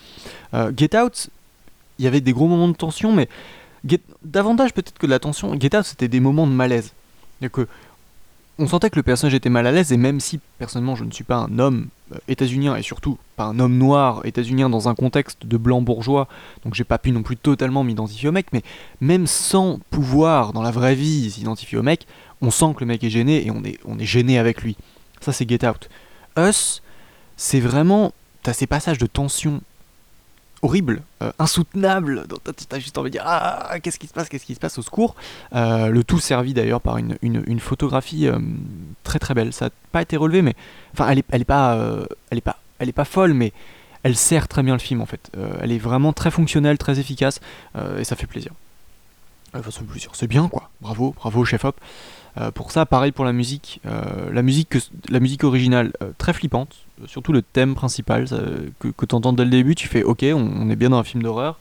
Euh, 0.55 0.73
Get 0.77 0.97
Out, 0.99 1.29
il 1.99 2.05
y 2.05 2.09
avait 2.09 2.21
des 2.23 2.33
gros 2.33 2.49
moments 2.49 2.69
de 2.69 2.73
tension, 2.77 3.13
mais 3.13 3.29
Davantage 4.23 4.73
peut-être 4.75 4.99
que 4.99 5.07
de 5.07 5.11
la 5.11 5.19
tension. 5.19 5.59
Get 5.59 5.77
Out, 5.77 5.85
c'était 5.85 6.09
des 6.09 6.21
moments 6.21 6.47
de 6.47 6.53
malaise. 6.53 6.93
Que 7.53 7.67
on 8.61 8.67
sentait 8.67 8.91
que 8.91 8.97
le 8.97 9.03
personnage 9.03 9.35
était 9.35 9.49
mal 9.49 9.67
à 9.67 9.73
l'aise, 9.73 9.91
et 9.91 9.97
même 9.97 10.21
si 10.21 10.39
personnellement 10.59 10.95
je 10.95 11.05
ne 11.05 11.11
suis 11.11 11.25
pas 11.25 11.37
un 11.37 11.59
homme 11.59 11.89
euh, 12.13 12.19
états-unien, 12.29 12.77
et 12.77 12.83
surtout 12.83 13.17
pas 13.37 13.45
un 13.45 13.59
homme 13.59 13.79
noir 13.79 14.21
états-unien 14.27 14.69
dans 14.69 14.91
un 14.91 14.95
contexte 14.95 15.47
de 15.47 15.57
blanc 15.57 15.81
bourgeois, 15.81 16.29
donc 16.63 16.75
j'ai 16.75 16.85
pas 16.85 16.99
pu 16.99 17.11
non 17.11 17.23
plus 17.23 17.39
totalement 17.39 17.83
m'identifier 17.85 18.29
au 18.29 18.33
mec, 18.33 18.49
mais 18.53 18.63
même 19.01 19.27
sans 19.27 19.81
pouvoir 19.89 20.53
dans 20.53 20.61
la 20.61 20.71
vraie 20.71 20.95
vie 20.95 21.31
s'identifier 21.31 21.79
au 21.79 21.83
mec, 21.83 22.07
on 22.43 22.51
sent 22.51 22.75
que 22.75 22.81
le 22.81 22.87
mec 22.87 23.03
est 23.03 23.09
gêné 23.09 23.47
et 23.47 23.51
on 23.51 23.65
est, 23.65 23.79
on 23.87 23.99
est 23.99 24.05
gêné 24.05 24.39
avec 24.39 24.61
lui. 24.61 24.77
Ça 25.23 25.33
c'est 25.33 25.49
Get 25.49 25.67
Out. 25.67 25.89
Us, 26.37 26.83
c'est 27.37 27.61
vraiment. 27.61 28.13
T'as 28.43 28.53
ces 28.53 28.67
passages 28.67 28.99
de 28.99 29.07
tension 29.07 29.63
horribles, 30.63 31.03
euh, 31.23 31.33
insoutenables, 31.39 32.27
dont 32.29 32.37
t'as- 32.69 32.79
juste 32.79 32.99
envie 32.99 33.11
de 33.11 33.13
dire 33.13 33.23
Ah, 33.27 33.79
qu'est-ce 33.83 33.99
qui 33.99 34.07
se 34.07 34.13
passe, 34.13 34.29
qu'est-ce 34.29 34.45
qui 34.45 34.55
se 34.55 34.61
passe, 34.61 34.79
au 34.79 34.83
secours. 34.83 35.15
Euh, 35.55 35.89
le 35.89 36.05
tout 36.05 36.19
servi 36.21 36.53
d'ailleurs 36.55 36.81
par 36.81 36.99
une, 36.99 37.17
une- 37.23 37.43
photographie 37.61 38.27
euh, 38.27 38.39
très 39.05 39.19
très 39.19 39.35
belle. 39.35 39.53
Ça 39.53 39.67
n'a 39.67 39.71
pas 39.93 40.03
été 40.03 40.17
relevé, 40.17 40.43
mais. 40.43 40.55
Enfin, 40.93 41.09
elle 41.09 41.19
est, 41.21 41.25
elle 41.31 41.43
est 41.43 41.45
pas. 41.45 41.77
elle 42.31 42.41
pas. 42.43 42.59
Elle 42.79 42.89
est 42.89 42.93
pas 42.93 43.05
folle, 43.05 43.35
mais 43.35 43.53
elle 44.03 44.17
sert 44.17 44.49
très 44.49 44.63
bien 44.63 44.73
le 44.75 44.79
film 44.81 45.01
en 45.03 45.07
fait. 45.07 45.31
Elle 45.61 45.71
est 45.73 45.79
vraiment 45.79 46.13
très 46.15 46.31
fonctionnelle, 46.31 46.79
très 46.79 46.99
efficace, 46.99 47.41
et 47.99 48.05
ça 48.05 48.17
fait 48.17 48.27
plaisir. 48.27 48.53
Ça 49.53 49.61
fait 49.63 49.85
plaisir. 49.85 50.11
C'est 50.15 50.27
bien 50.29 50.49
quoi. 50.49 50.71
Bravo, 50.81 51.15
bravo 51.19 51.45
chef 51.45 51.65
hop. 51.65 51.79
Euh, 52.39 52.51
pour 52.51 52.71
ça, 52.71 52.87
pareil 52.87 53.13
pour 53.13 53.25
la 53.25 53.33
musique. 53.33 53.81
Euh, 53.87 54.33
la 54.33 54.43
musique, 54.43 54.69
que- 54.71 54.79
la 55.09 55.21
musique 55.21 55.45
originale, 55.45 55.93
euh, 56.03 56.13
très 56.19 56.33
flippante. 56.33 56.77
Surtout 57.07 57.33
le 57.33 57.43
thème 57.43 57.75
principal 57.75 58.27
que, 58.79 59.07
tu 59.07 59.15
entends 59.15 59.33
dès 59.33 59.45
le 59.45 59.51
début, 59.51 59.75
tu 59.75 59.89
fais 59.89 60.03
ok, 60.03 60.25
on, 60.35 60.69
est 60.69 60.77
bien 60.77 60.91
dans 60.91 60.99
un 60.99 61.05
film 61.05 61.23
d'horreur. 61.23 61.59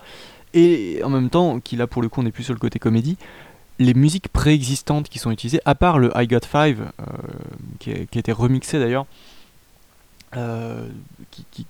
Et 0.54 1.02
en 1.04 1.10
même 1.10 1.30
temps, 1.30 1.60
qui 1.62 1.78
là 1.78 1.88
pour 1.88 2.02
le 2.02 2.10
coup 2.10 2.22
on 2.22 2.26
est 2.26 2.32
plus 2.32 2.44
sur 2.44 2.54
le 2.54 2.60
côté 2.60 2.78
comédie, 2.78 3.18
les 3.78 3.94
musiques 3.94 4.28
préexistantes 4.28 5.08
qui 5.08 5.18
sont 5.18 5.32
utilisées, 5.32 5.62
à 5.64 5.76
part 5.76 5.98
le 5.98 6.12
I 6.16 6.28
Got 6.28 6.40
Five, 6.46 6.92
qui, 7.80 7.92
a 7.92 8.20
été 8.20 8.34
remixé 8.34 8.80
d'ailleurs, 8.80 9.06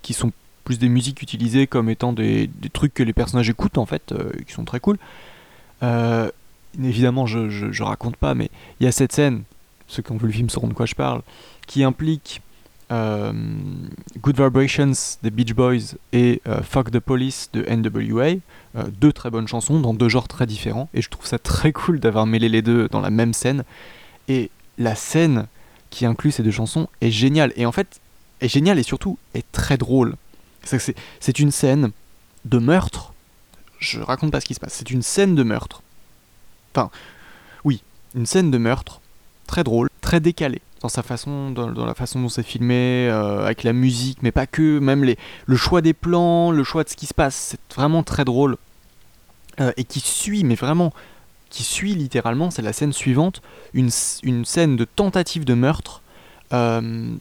qui, 0.01 0.13
sont 0.13 0.31
plus 0.63 0.79
des 0.79 0.89
musiques 0.89 1.21
utilisées 1.21 1.67
comme 1.67 1.91
étant 1.91 2.11
des, 2.11 2.49
trucs 2.73 2.95
que 2.95 3.03
les 3.03 3.13
personnages 3.13 3.49
écoutent 3.51 3.77
en 3.77 3.85
fait, 3.85 4.15
qui 4.47 4.53
sont 4.53 4.65
très 4.65 4.79
cool. 4.79 4.97
Évidemment, 6.81 7.25
je, 7.25 7.49
je, 7.49 7.83
raconte 7.83 8.17
pas, 8.17 8.33
mais 8.33 8.49
il 8.79 8.85
y 8.85 8.87
a 8.87 8.91
cette 8.91 9.11
scène, 9.11 9.43
ceux 9.87 10.01
qui 10.01 10.11
ont 10.11 10.17
vu 10.17 10.27
le 10.27 10.33
film 10.33 10.49
sauront 10.49 10.67
de 10.67 10.73
quoi 10.73 10.85
je 10.85 10.95
parle, 10.95 11.21
qui 11.67 11.83
implique 11.83 12.41
euh, 12.91 13.31
Good 14.21 14.39
Vibrations 14.39 14.91
des 15.21 15.29
Beach 15.29 15.53
Boys 15.53 15.95
et 16.11 16.41
euh, 16.47 16.61
Fuck 16.63 16.91
the 16.91 16.99
Police 16.99 17.49
de 17.53 17.63
NWA, 17.63 18.39
euh, 18.75 18.83
deux 18.99 19.13
très 19.13 19.29
bonnes 19.29 19.47
chansons 19.47 19.79
dans 19.79 19.93
deux 19.93 20.09
genres 20.09 20.27
très 20.27 20.45
différents, 20.45 20.89
et 20.93 21.01
je 21.01 21.09
trouve 21.09 21.25
ça 21.25 21.39
très 21.39 21.71
cool 21.71 21.99
d'avoir 21.99 22.25
mêlé 22.25 22.49
les 22.49 22.61
deux 22.61 22.87
dans 22.89 23.01
la 23.01 23.09
même 23.09 23.33
scène. 23.33 23.63
Et 24.27 24.49
la 24.77 24.95
scène 24.95 25.47
qui 25.89 26.05
inclut 26.05 26.31
ces 26.31 26.43
deux 26.43 26.51
chansons 26.51 26.87
est 27.01 27.11
géniale. 27.11 27.51
Et 27.55 27.65
en 27.65 27.71
fait, 27.71 27.99
est 28.41 28.47
génial 28.47 28.79
et 28.79 28.83
surtout 28.83 29.17
est 29.33 29.49
très 29.51 29.77
drôle. 29.77 30.15
C'est 30.63 31.39
une 31.39 31.51
scène 31.51 31.91
de 32.45 32.57
meurtre. 32.59 33.13
Je 33.79 33.99
raconte 33.99 34.31
pas 34.31 34.41
ce 34.41 34.45
qui 34.45 34.53
se 34.53 34.59
passe. 34.59 34.73
C'est 34.73 34.91
une 34.91 35.01
scène 35.01 35.35
de 35.35 35.43
meurtre. 35.43 35.81
Enfin, 36.75 36.89
oui, 37.63 37.81
une 38.15 38.25
scène 38.25 38.51
de 38.51 38.57
meurtre 38.57 39.01
très 39.47 39.63
drôle, 39.63 39.89
très 40.01 40.19
décalée 40.19 40.61
dans 40.81 40.89
sa 40.89 41.03
façon, 41.03 41.51
dans, 41.51 41.85
la 41.85 41.93
façon 41.93 42.21
dont 42.21 42.29
c'est 42.29 42.43
filmé, 42.43 43.07
euh, 43.09 43.43
avec 43.45 43.63
la 43.63 43.73
musique, 43.73 44.19
mais 44.21 44.31
pas 44.31 44.47
que, 44.47 44.79
même 44.79 45.03
les, 45.03 45.17
le 45.45 45.57
choix 45.57 45.81
des 45.81 45.93
plans, 45.93 46.51
le 46.51 46.63
choix 46.63 46.83
de 46.85 46.89
ce 46.89 46.95
qui 46.95 47.05
se 47.05 47.13
passe, 47.13 47.35
c'est 47.35 47.75
vraiment 47.75 48.03
très 48.03 48.25
drôle 48.25 48.57
Euh, 49.59 49.73
et 49.75 49.83
qui 49.83 49.99
suit, 49.99 50.45
mais 50.45 50.55
vraiment, 50.55 50.93
qui 51.49 51.63
suit 51.63 51.93
littéralement, 51.93 52.49
c'est 52.49 52.61
la 52.61 52.71
scène 52.71 52.93
suivante, 52.93 53.41
une, 53.73 53.89
une 54.23 54.45
scène 54.45 54.77
de 54.77 54.85
tentative 54.85 55.43
de 55.43 55.53
meurtre. 55.53 56.01
euh, 56.53 57.17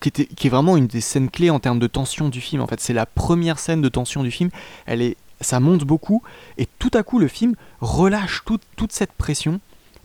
qui, 0.00 0.08
était, 0.08 0.26
qui 0.26 0.46
est 0.46 0.50
vraiment 0.50 0.76
une 0.76 0.86
des 0.86 1.00
scènes 1.00 1.30
clés 1.30 1.50
en 1.50 1.58
termes 1.58 1.78
de 1.78 1.86
tension 1.86 2.28
du 2.28 2.40
film. 2.40 2.62
En 2.62 2.66
fait, 2.66 2.80
c'est 2.80 2.92
la 2.92 3.06
première 3.06 3.58
scène 3.58 3.82
de 3.82 3.88
tension 3.88 4.22
du 4.22 4.30
film. 4.30 4.50
Elle 4.86 5.02
est, 5.02 5.16
ça 5.40 5.60
monte 5.60 5.84
beaucoup 5.84 6.22
et 6.58 6.66
tout 6.78 6.90
à 6.94 7.02
coup 7.02 7.18
le 7.18 7.28
film 7.28 7.54
relâche 7.80 8.42
toute, 8.44 8.62
toute 8.76 8.92
cette 8.92 9.12
pression 9.12 9.60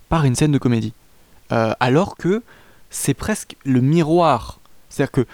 par 0.10 0.26
une 0.26 0.36
scène 0.36 0.52
de 0.52 0.58
comédie. 0.58 0.94
Euh, 1.52 1.74
alors 1.80 2.16
que 2.18 2.44
c'est 2.90 3.14
presque 3.14 3.56
le 3.64 3.82
miroir. 3.82 4.60
C'est-à-dire 4.90 5.12
que 5.12 5.26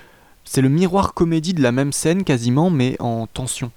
c'est 0.44 0.62
le 0.62 0.70
miroir 0.70 1.14
comédie 1.14 1.54
de 1.54 1.62
la 1.62 1.72
même 1.72 1.92
scène 1.92 2.24
quasiment, 2.24 2.70
mais 2.70 2.96
en 3.00 3.28
tension. 3.28 3.72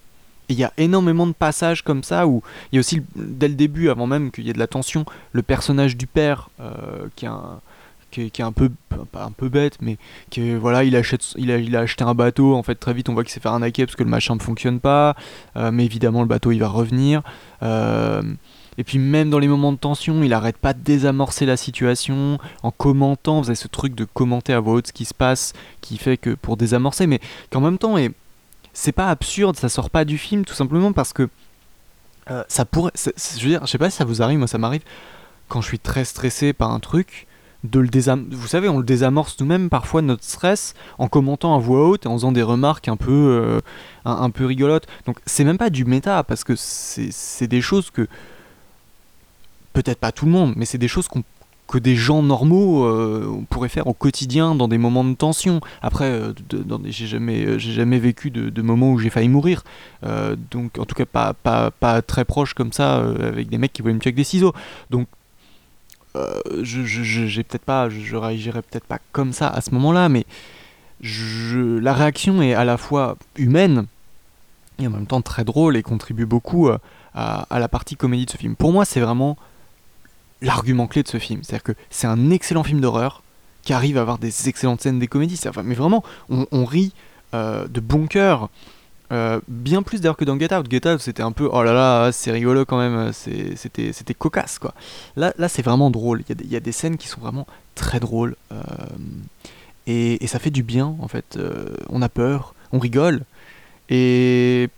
Il 0.48 0.56
y 0.56 0.64
a 0.64 0.72
énormément 0.76 1.26
de 1.26 1.32
passages 1.32 1.82
comme 1.82 2.02
ça 2.02 2.26
où 2.26 2.42
il 2.70 2.76
y 2.76 2.78
a 2.78 2.80
aussi, 2.80 3.02
dès 3.14 3.48
le 3.48 3.54
début, 3.54 3.88
avant 3.88 4.06
même 4.06 4.30
qu'il 4.30 4.46
y 4.46 4.50
ait 4.50 4.54
de 4.54 4.58
la 4.58 4.66
tension, 4.66 5.04
le 5.32 5.42
personnage 5.42 5.96
du 5.96 6.06
père 6.06 6.50
euh, 6.60 7.06
qui, 7.16 7.24
est 7.24 7.28
un, 7.28 7.60
qui, 8.10 8.22
est, 8.22 8.40
un 8.40 8.52
peu, 8.52 8.70
bête, 9.48 9.78
mais 9.80 9.96
qui 10.30 10.50
est- 10.50 10.56
voilà, 10.56 10.84
il, 10.84 10.96
a, 10.96 11.00
acheté 11.00 12.04
un 12.04 12.14
bateau, 12.14 12.54
en 12.54 12.62
fait 12.62 12.74
très 12.74 12.92
vite 12.92 13.08
on 13.08 13.14
voit 13.14 13.24
qu'il 13.24 13.32
s'est 13.32 13.40
fait 13.40 13.48
arnaquer 13.48 13.86
parce 13.86 13.96
que 13.96 14.02
le 14.02 14.10
machin 14.10 14.34
ne 14.34 14.40
fonctionne 14.40 14.80
pas, 14.80 15.16
euh, 15.56 15.70
mais 15.70 15.84
évidemment 15.84 16.20
le 16.22 16.28
bateau 16.28 16.52
il 16.52 16.58
va 16.58 16.68
revenir. 16.68 17.22
Euh, 17.62 18.22
et 18.78 18.84
puis 18.84 18.98
même 18.98 19.30
dans 19.30 19.38
les 19.38 19.48
moments 19.48 19.72
de 19.72 19.78
tension, 19.78 20.22
il 20.22 20.32
arrête 20.32 20.56
pas 20.56 20.72
de 20.72 20.80
désamorcer 20.80 21.44
la 21.44 21.56
situation 21.56 22.38
en 22.62 22.70
commentant, 22.70 23.40
vous 23.40 23.48
avez 23.48 23.56
ce 23.56 23.68
truc 23.68 23.94
de 23.94 24.04
commenter 24.04 24.52
à 24.52 24.60
voix 24.60 24.74
haute 24.74 24.88
ce 24.88 24.92
qui 24.92 25.04
se 25.04 25.14
passe, 25.14 25.52
qui 25.80 25.98
fait 25.98 26.16
que 26.16 26.30
pour 26.30 26.56
désamorcer, 26.56 27.06
mais 27.06 27.20
qu'en 27.50 27.60
même 27.60 27.78
temps, 27.78 27.98
et 27.98 28.12
c'est 28.72 28.92
pas 28.92 29.08
absurde, 29.08 29.56
ça 29.56 29.68
sort 29.68 29.90
pas 29.90 30.04
du 30.04 30.18
film 30.18 30.44
tout 30.44 30.54
simplement 30.54 30.92
parce 30.92 31.12
que 31.12 31.28
euh, 32.30 32.44
ça 32.48 32.64
pourrait, 32.64 32.92
je 32.96 33.42
veux 33.42 33.50
dire, 33.50 33.60
je 33.66 33.70
sais 33.70 33.78
pas 33.78 33.90
si 33.90 33.96
ça 33.96 34.04
vous 34.04 34.22
arrive, 34.22 34.38
moi 34.38 34.46
ça 34.46 34.58
m'arrive 34.58 34.82
quand 35.50 35.60
je 35.60 35.66
suis 35.66 35.78
très 35.78 36.06
stressé 36.06 36.54
par 36.54 36.70
un 36.70 36.80
truc, 36.80 37.26
de 37.64 37.80
le 37.80 37.88
désam... 37.88 38.26
vous 38.30 38.46
savez, 38.46 38.68
on 38.68 38.78
le 38.78 38.84
désamorce 38.84 39.38
nous-mêmes 39.40 39.68
parfois 39.68 40.02
notre 40.02 40.24
stress 40.24 40.74
en 40.98 41.08
commentant 41.08 41.54
à 41.54 41.58
voix 41.58 41.88
haute 41.88 42.06
et 42.06 42.08
en 42.08 42.14
faisant 42.14 42.32
des 42.32 42.42
remarques 42.42 42.88
un 42.88 42.96
peu, 42.96 43.10
euh, 43.10 43.60
un, 44.04 44.30
peu 44.30 44.46
rigolotes. 44.46 44.86
Donc 45.06 45.18
c'est 45.26 45.44
même 45.44 45.58
pas 45.58 45.70
du 45.70 45.84
méta 45.84 46.22
parce 46.22 46.44
que 46.44 46.54
c'est 46.56 47.46
des 47.46 47.60
choses 47.60 47.90
que 47.90 48.08
peut-être 49.72 49.98
pas 49.98 50.12
tout 50.12 50.24
le 50.24 50.32
monde, 50.32 50.54
mais 50.56 50.64
c'est 50.64 50.78
des 50.78 50.88
choses 50.88 51.08
que 51.70 51.78
des 51.78 51.94
gens 51.94 52.22
normaux 52.22 52.84
euh, 52.84 53.42
pourraient 53.48 53.68
faire 53.68 53.86
au 53.86 53.92
quotidien 53.92 54.54
dans 54.54 54.66
des 54.66 54.78
moments 54.78 55.04
de 55.04 55.14
tension. 55.14 55.60
Après, 55.82 56.10
euh, 56.10 56.32
j'ai 56.86 57.06
jamais, 57.06 57.44
euh, 57.44 57.58
jamais 57.58 58.00
vécu 58.00 58.30
de, 58.30 58.62
moments 58.62 58.92
où 58.92 58.98
j'ai 58.98 59.10
failli 59.10 59.28
mourir. 59.28 59.62
Donc, 60.02 60.78
en 60.78 60.84
tout 60.84 60.94
cas, 60.94 61.06
pas, 61.06 61.32
pas, 61.32 61.70
pas 61.70 62.02
très 62.02 62.24
proche 62.24 62.54
comme 62.54 62.72
ça, 62.72 62.98
avec 62.98 63.48
des 63.48 63.58
mecs 63.58 63.72
qui 63.72 63.82
voulaient 63.82 63.94
me 63.94 64.00
tuer 64.00 64.08
avec 64.08 64.16
des 64.16 64.24
ciseaux. 64.24 64.52
Donc, 64.90 65.06
euh, 66.16 66.40
je, 66.62 66.82
je, 66.84 67.42
peut-être 67.42 67.64
pas, 67.64 67.88
je, 67.88 68.16
peut-être 68.16 68.86
pas 68.86 68.98
comme 69.12 69.32
ça 69.32 69.48
à 69.48 69.60
ce 69.60 69.70
moment-là, 69.72 70.08
mais 70.08 70.26
la 71.02 71.94
réaction 71.94 72.42
est 72.42 72.54
à 72.54 72.64
la 72.64 72.76
fois 72.76 73.16
humaine 73.36 73.86
et 74.78 74.86
en 74.86 74.90
même 74.90 75.06
temps 75.06 75.22
très 75.22 75.44
drôle 75.44 75.76
et 75.76 75.82
contribue 75.82 76.26
beaucoup 76.26 76.68
euh, 76.68 76.78
à, 77.14 77.46
la 77.50 77.68
partie 77.68 77.96
comédie 77.96 78.26
de 78.26 78.30
ce 78.30 78.36
film. 78.36 78.56
Pour 78.56 78.72
moi, 78.72 78.84
c'est 78.84 79.00
vraiment 79.00 79.36
l'argument 80.42 80.86
clé 80.86 81.02
de 81.02 81.08
ce 81.08 81.18
film. 81.18 81.42
C'est-à-dire 81.42 81.62
que 81.62 81.72
c'est 81.90 82.06
un 82.06 82.30
excellent 82.30 82.64
film 82.64 82.80
d'horreur 82.80 83.22
qui 83.62 83.72
arrive 83.72 83.98
à 83.98 84.00
avoir 84.00 84.18
des 84.18 84.48
excellentes 84.48 84.80
scènes 84.80 84.98
des 84.98 85.06
comédies. 85.06 85.38
Mais 85.64 85.74
vraiment, 85.74 86.02
on, 86.30 86.46
on 86.50 86.64
rit 86.64 86.92
euh, 87.34 87.68
de 87.68 87.80
bon 87.80 88.06
cœur. 88.06 88.48
Euh, 89.12 89.40
bien 89.48 89.82
plus 89.82 90.00
d'ailleurs 90.00 90.16
que 90.16 90.24
dans 90.24 90.38
Get 90.38 90.54
Out. 90.54 90.70
Get 90.70 90.88
Out, 90.88 91.00
c'était 91.00 91.22
un 91.22 91.32
peu 91.32 91.48
oh 91.52 91.62
là 91.62 91.72
là, 91.72 92.12
c'est 92.12 92.30
rigolo 92.30 92.64
quand 92.64 92.78
même, 92.78 93.12
c'était 93.12 94.14
cocasse 94.16 94.58
quoi. 94.58 94.72
Là, 95.16 95.32
là 95.38 95.48
c'est 95.48 95.62
vraiment 95.62 95.90
drôle. 95.90 96.22
Il 96.28 96.46
y, 96.46 96.52
y 96.52 96.56
a 96.56 96.60
des 96.60 96.72
scènes 96.72 96.96
qui 96.96 97.08
sont 97.08 97.20
vraiment 97.20 97.46
très 97.74 98.00
drôles. 98.00 98.36
euh, 98.52 98.56
et, 99.86 100.26
ça 100.28 100.38
fait 100.38 100.50
du 100.50 100.62
bien 100.62 100.94
en 101.00 101.08
fait. 101.08 101.36
Euh, 101.36 101.74
on 101.88 102.02
a 102.02 102.08
peur, 102.08 102.54
on 102.72 102.78
rigole. 102.78 103.22
Et 103.88 104.68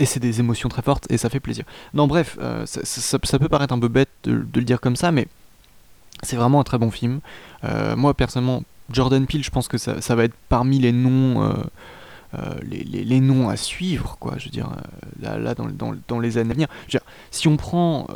et 0.00 0.06
c'est 0.06 0.20
des 0.20 0.40
émotions 0.40 0.70
très 0.70 0.82
fortes 0.82 1.06
et 1.10 1.18
ça 1.18 1.28
fait 1.28 1.40
plaisir. 1.40 1.64
Non, 1.92 2.06
bref, 2.06 2.38
ça, 2.64 3.18
peut 3.18 3.48
paraître 3.50 3.74
un 3.74 3.78
peu 3.78 3.88
bête 3.88 4.08
de, 4.24 4.32
le 4.54 4.62
dire 4.62 4.80
comme 4.80 4.96
ça, 4.96 5.12
mais 5.12 5.28
c'est 6.22 6.36
vraiment 6.36 6.58
un 6.58 6.64
très 6.64 6.78
bon 6.78 6.90
film. 6.90 7.20
Moi, 7.96 8.14
personnellement, 8.14 8.62
Jordan 8.90 9.26
Peele, 9.26 9.44
je 9.44 9.50
pense 9.50 9.68
que 9.68 9.76
ça, 9.76 10.14
va 10.14 10.24
être 10.24 10.34
parmi 10.48 10.78
les 10.78 10.92
noms, 10.92 11.52
les, 12.68 12.84
les- 12.84 13.04
les 13.04 13.20
noms 13.20 13.48
à 13.48 13.56
suivre, 13.56 14.16
quoi. 14.20 14.34
Je 14.38 14.44
veux 14.46 14.50
dire, 14.50 14.68
euh, 14.70 15.08
là, 15.22 15.38
là 15.38 15.54
dans, 15.54 15.66
dans- 15.68 15.94
dans 16.08 16.20
les 16.20 16.38
années 16.38 16.50
à 16.50 16.54
venir. 16.54 16.68
Je 16.82 16.96
veux 16.96 17.00
dire, 17.00 17.06
si 17.30 17.48
on 17.48 17.56
prend. 17.56 18.06
euh, 18.10 18.14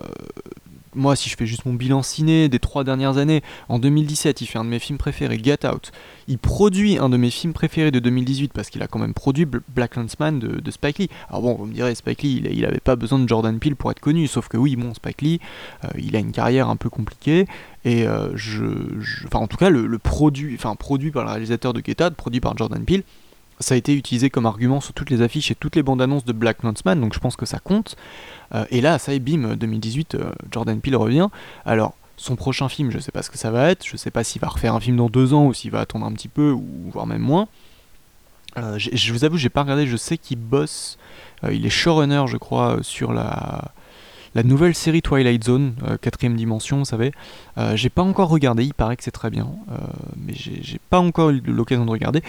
moi, 0.97 1.17
si 1.17 1.29
je 1.29 1.37
fais 1.37 1.45
juste 1.45 1.67
mon 1.67 1.75
bilan 1.75 2.03
ciné 2.05 2.49
des 2.49 2.61
trois 2.61 2.85
dernières 2.85 3.19
années, 3.19 3.43
en 3.69 3.81
2017, 3.81 4.41
il 4.43 4.47
fait 4.47 4.61
un 4.61 4.65
de 4.65 4.69
mes 4.69 4.79
films 4.79 4.97
préférés, 4.97 5.41
Get 5.43 5.67
Out. 5.67 5.91
Il 6.29 6.39
produit 6.39 6.99
un 6.99 7.09
de 7.09 7.17
mes 7.17 7.31
films 7.31 7.53
préférés 7.53 7.91
de 7.91 7.99
2018 7.99 8.53
parce 8.53 8.71
qu'il 8.71 8.81
a 8.81 8.87
quand 8.87 9.01
même 9.01 9.13
produit 9.13 9.45
Bl- 9.45 9.59
Black 9.75 9.97
Landsman 9.97 10.39
de, 10.39 10.61
de 10.61 10.71
Spike 10.71 10.99
Lee. 10.99 11.09
Alors 11.29 11.43
bon, 11.43 11.55
vous 11.57 11.67
me 11.67 11.75
direz, 11.75 11.97
Spike 11.97 12.23
Lee, 12.23 12.41
il, 12.45 12.59
il 12.59 12.65
avait 12.65 12.79
pas 12.79 12.95
besoin 12.95 13.19
de 13.19 13.29
Jordan 13.29 13.59
Peele 13.59 13.75
pour 13.75 13.91
être 13.91 13.99
connu, 13.99 14.29
sauf 14.29 14.47
que 14.47 14.57
oui, 14.57 14.77
bon, 14.77 14.95
Spike 14.95 15.23
Lee, 15.23 15.41
euh, 15.85 15.89
il 15.99 16.15
a 16.15 16.21
une 16.21 16.31
carrière 16.31 16.69
un 16.69 16.77
peu 16.77 16.91
compliquée 16.91 17.47
et 17.85 18.07
euh, 18.07 18.29
je, 18.37 18.63
je- 19.01 19.27
enfin 19.27 19.41
en 19.41 19.49
tout 19.49 19.57
cas 19.57 19.71
le, 19.71 19.87
le 19.89 19.99
produit, 19.99 20.55
enfin 20.55 20.77
produit 20.77 21.11
par 21.11 21.25
le 21.25 21.31
réalisateur 21.31 21.73
de 21.73 21.83
Get 21.85 22.05
Out, 22.05 22.15
produit 22.15 22.39
par 22.41 22.57
Jordan 22.57 22.85
Peele, 22.85 23.03
ça 23.61 23.75
a 23.75 23.77
été 23.77 23.95
utilisé 23.95 24.31
comme 24.31 24.47
argument 24.47 24.81
sur 24.81 24.95
toutes 24.95 25.11
les 25.11 25.23
affiches 25.23 25.51
et 25.51 25.55
toutes 25.55 25.77
les 25.77 25.83
bandes 25.83 26.03
annonces 26.03 26.25
de 26.25 26.33
Black 26.33 26.63
Landsman, 26.63 27.01
donc 27.01 27.15
je 27.15 27.19
pense 27.19 27.37
que 27.37 27.47
ça 27.47 27.59
compte. 27.59 27.97
Euh, 28.55 28.65
et 28.71 28.81
là, 28.81 28.99
ça 28.99 29.13
y 29.13 29.17
est, 29.17 29.21
bim, 29.21 29.57
2018, 29.57 30.15
euh, 30.15 30.33
Jordan 30.51 30.81
Peele 30.81 30.97
revient. 30.97 31.29
Alors, 31.65 31.95
son 32.17 32.37
prochain 32.37 32.69
film, 32.69 32.91
je 32.91 32.99
sais 32.99 33.13
pas 33.13 33.23
ce 33.23 33.31
que 33.31 33.39
ça 33.39 33.51
va 33.51 33.71
être, 33.71 33.87
je 33.87 33.97
sais 33.97 34.11
pas 34.11 34.25
s'il 34.25 34.41
va 34.41 34.49
refaire 34.49 34.75
un 34.75 34.81
film 34.81 34.97
dans 34.97 35.09
deux 35.09 35.35
ans 35.35 35.47
ou 35.47 35.55
s'il 35.55 35.71
va 35.71 35.81
attendre 35.81 36.07
un 36.07 36.13
petit 36.13 36.29
peu, 36.29 36.51
ou 36.53 36.65
voire 36.93 37.07
même 37.07 37.23
moins. 37.23 37.49
Euh, 38.57 38.79
je 38.79 39.13
vous 39.13 39.25
avoue, 39.25 39.37
j'ai 39.37 39.49
pas 39.49 39.63
regardé, 39.63 39.87
je 39.87 39.97
sais 39.97 40.17
qu'il 40.17 40.39
bosse, 40.39 40.97
il 41.51 41.67
est 41.67 41.71
showrunner, 41.71 42.25
je 42.29 42.37
crois, 42.37 42.79
sur 42.83 43.13
la, 43.13 43.73
nouvelle 44.45 44.75
série 44.75 45.03
Twilight 45.03 45.43
Zone, 45.43 45.75
quatrième 46.01 46.37
dimension, 46.37 46.79
vous 46.79 46.85
savez. 46.85 47.13
Euh, 47.59 47.77
j'ai 47.77 47.91
pas 47.91 48.03
encore 48.03 48.29
regardé, 48.29 48.65
il 48.65 48.75
paraît 48.75 48.97
que 48.97 49.03
c'est 49.03 49.11
très 49.11 49.31
bien, 49.31 49.49
euh, 49.73 49.77
mais 50.17 50.35
j'ai 50.35 50.81
pas 50.91 51.01
encore 51.01 51.31
eu 51.31 51.43
l'occasion 51.45 51.85
de 51.85 51.91
regarder. 51.91 52.23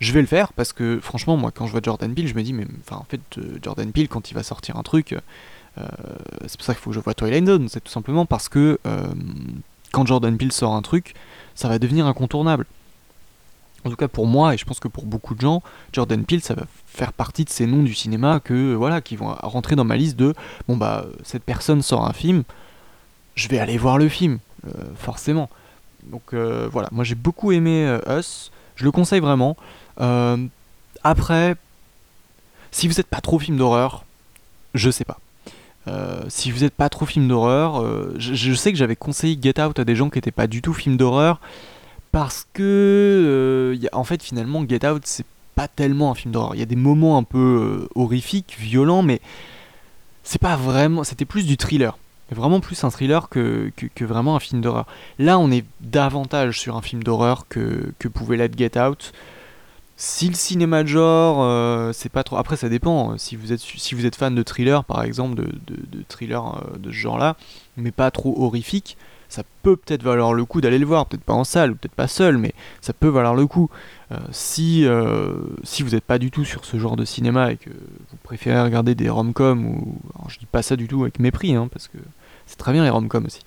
Je 0.00 0.12
vais 0.12 0.22
le 0.22 0.26
faire 0.26 0.54
parce 0.54 0.72
que 0.72 0.98
franchement, 0.98 1.36
moi, 1.36 1.50
quand 1.54 1.66
je 1.66 1.72
vois 1.72 1.82
Jordan 1.82 2.12
Peele, 2.14 2.26
je 2.26 2.34
me 2.34 2.42
dis, 2.42 2.54
mais 2.54 2.66
enfin, 2.80 2.96
en 2.96 3.04
fait, 3.04 3.20
euh, 3.36 3.58
Jordan 3.62 3.92
Peele, 3.92 4.08
quand 4.08 4.30
il 4.30 4.34
va 4.34 4.42
sortir 4.42 4.76
un 4.76 4.82
truc, 4.82 5.12
euh, 5.12 5.84
c'est 6.46 6.56
pour 6.56 6.64
ça 6.64 6.72
qu'il 6.72 6.82
faut 6.82 6.90
que 6.90 6.96
je 6.96 7.00
vois 7.00 7.12
Twilight 7.12 7.46
Zone, 7.46 7.68
c'est 7.68 7.84
tout 7.84 7.92
simplement 7.92 8.24
parce 8.24 8.48
que 8.48 8.78
euh, 8.86 9.06
quand 9.92 10.06
Jordan 10.06 10.36
Peele 10.38 10.52
sort 10.52 10.74
un 10.74 10.80
truc, 10.80 11.14
ça 11.54 11.68
va 11.68 11.78
devenir 11.78 12.06
incontournable. 12.06 12.64
En 13.84 13.90
tout 13.90 13.96
cas 13.96 14.08
pour 14.08 14.26
moi 14.26 14.54
et 14.54 14.58
je 14.58 14.64
pense 14.66 14.78
que 14.78 14.88
pour 14.88 15.04
beaucoup 15.04 15.34
de 15.34 15.40
gens, 15.40 15.62
Jordan 15.92 16.22
Peele 16.24 16.42
ça 16.42 16.54
va 16.54 16.64
faire 16.86 17.14
partie 17.14 17.44
de 17.44 17.50
ces 17.50 17.66
noms 17.66 17.82
du 17.82 17.94
cinéma 17.94 18.38
que 18.38 18.74
voilà 18.74 19.00
qui 19.00 19.16
vont 19.16 19.34
rentrer 19.40 19.74
dans 19.74 19.84
ma 19.84 19.96
liste 19.96 20.16
de 20.16 20.34
bon 20.68 20.76
bah 20.76 21.06
cette 21.22 21.44
personne 21.44 21.80
sort 21.80 22.06
un 22.06 22.12
film, 22.12 22.42
je 23.36 23.48
vais 23.48 23.58
aller 23.58 23.78
voir 23.78 23.96
le 23.96 24.10
film 24.10 24.38
forcément. 24.96 25.48
Donc 26.02 26.34
voilà, 26.34 26.90
moi 26.92 27.04
j'ai 27.04 27.14
beaucoup 27.14 27.52
aimé 27.52 27.98
Us, 28.06 28.52
je 28.76 28.84
le 28.84 28.90
conseille 28.90 29.20
vraiment. 29.20 29.56
Euh, 30.00 30.36
après, 31.04 31.56
si 32.70 32.88
vous 32.88 32.94
n'êtes 32.94 33.06
pas 33.06 33.20
trop 33.20 33.38
film 33.38 33.56
d'horreur, 33.56 34.04
je 34.74 34.90
sais 34.90 35.04
pas. 35.04 35.18
Euh, 35.88 36.22
si 36.28 36.50
vous 36.50 36.60
n'êtes 36.60 36.74
pas 36.74 36.88
trop 36.88 37.06
film 37.06 37.26
d'horreur, 37.26 37.82
euh, 37.82 38.14
je, 38.18 38.54
sais 38.54 38.70
que 38.70 38.78
j'avais 38.78 38.96
conseillé 38.96 39.38
Get 39.40 39.60
Out 39.60 39.78
à 39.78 39.84
des 39.84 39.96
gens 39.96 40.10
qui 40.10 40.18
n'étaient 40.18 40.30
pas 40.30 40.46
du 40.46 40.60
tout 40.60 40.74
film 40.74 40.96
d'horreur 40.96 41.40
parce 42.12 42.46
que 42.52 43.78
en 43.92 44.04
fait 44.04 44.22
finalement 44.22 44.64
Get 44.68 44.86
Out 44.86 45.02
c'est 45.04 45.24
pas 45.54 45.68
tellement 45.68 46.10
un 46.10 46.14
film 46.14 46.32
d'horreur. 46.32 46.54
Il 46.54 46.58
y 46.58 46.62
a 46.62 46.66
des 46.66 46.76
moments 46.76 47.16
un 47.16 47.22
peu 47.22 47.88
horrifiques, 47.94 48.56
violents, 48.58 49.02
mais 49.02 49.20
c'est 50.22 50.40
pas 50.40 50.56
vraiment. 50.56 51.02
C'était 51.02 51.24
plus 51.24 51.46
du 51.46 51.56
thriller. 51.56 51.96
Vraiment 52.30 52.60
plus 52.60 52.84
un 52.84 52.90
thriller 52.90 53.28
que 53.28 53.72
vraiment 54.00 54.36
un 54.36 54.40
film 54.40 54.60
d'horreur. 54.60 54.86
Là, 55.18 55.38
on 55.38 55.50
est 55.50 55.64
davantage 55.80 56.60
sur 56.60 56.76
un 56.76 56.82
film 56.82 57.02
d'horreur 57.02 57.46
que, 57.48 57.92
que 57.98 58.06
pouvait 58.06 58.36
l'être 58.36 58.56
Get 58.56 58.78
Out. 58.78 59.12
Si 60.02 60.28
le 60.28 60.34
cinéma 60.34 60.82
de 60.82 60.88
genre, 60.88 61.42
euh, 61.42 61.92
c'est 61.92 62.08
pas 62.08 62.24
trop. 62.24 62.38
Après, 62.38 62.56
ça 62.56 62.70
dépend. 62.70 63.18
Si 63.18 63.36
vous 63.36 63.52
êtes, 63.52 63.60
si 63.60 63.94
vous 63.94 64.06
êtes 64.06 64.16
fan 64.16 64.34
de 64.34 64.42
thriller, 64.42 64.82
par 64.82 65.02
exemple, 65.02 65.34
de, 65.34 65.42
de, 65.42 65.98
de 65.98 66.04
thriller 66.08 66.56
euh, 66.56 66.78
de 66.78 66.90
ce 66.90 66.96
genre-là, 66.96 67.36
mais 67.76 67.90
pas 67.90 68.10
trop 68.10 68.34
horrifique, 68.42 68.96
ça 69.28 69.42
peut 69.62 69.76
peut-être 69.76 70.02
valoir 70.02 70.32
le 70.32 70.46
coup 70.46 70.62
d'aller 70.62 70.78
le 70.78 70.86
voir, 70.86 71.04
peut-être 71.04 71.22
pas 71.22 71.34
en 71.34 71.44
salle, 71.44 71.76
peut-être 71.76 71.94
pas 71.94 72.08
seul, 72.08 72.38
mais 72.38 72.54
ça 72.80 72.94
peut 72.94 73.08
valoir 73.08 73.34
le 73.34 73.46
coup. 73.46 73.68
Euh, 74.10 74.16
si, 74.30 74.86
euh, 74.86 75.34
si 75.64 75.82
vous 75.82 75.90
n'êtes 75.90 76.04
pas 76.04 76.18
du 76.18 76.30
tout 76.30 76.46
sur 76.46 76.64
ce 76.64 76.78
genre 76.78 76.96
de 76.96 77.04
cinéma 77.04 77.52
et 77.52 77.58
que 77.58 77.68
vous 77.68 78.16
préférez 78.22 78.62
regarder 78.62 78.94
des 78.94 79.10
rom-coms, 79.10 79.66
ou 79.66 79.98
alors 80.14 80.30
je 80.30 80.38
dis 80.38 80.46
pas 80.46 80.62
ça 80.62 80.76
du 80.76 80.88
tout 80.88 81.02
avec 81.02 81.18
mépris, 81.18 81.54
hein, 81.54 81.68
parce 81.70 81.88
que 81.88 81.98
c'est 82.46 82.56
très 82.56 82.72
bien 82.72 82.84
les 82.84 82.90
rom-coms 82.90 83.26
aussi. 83.26 83.42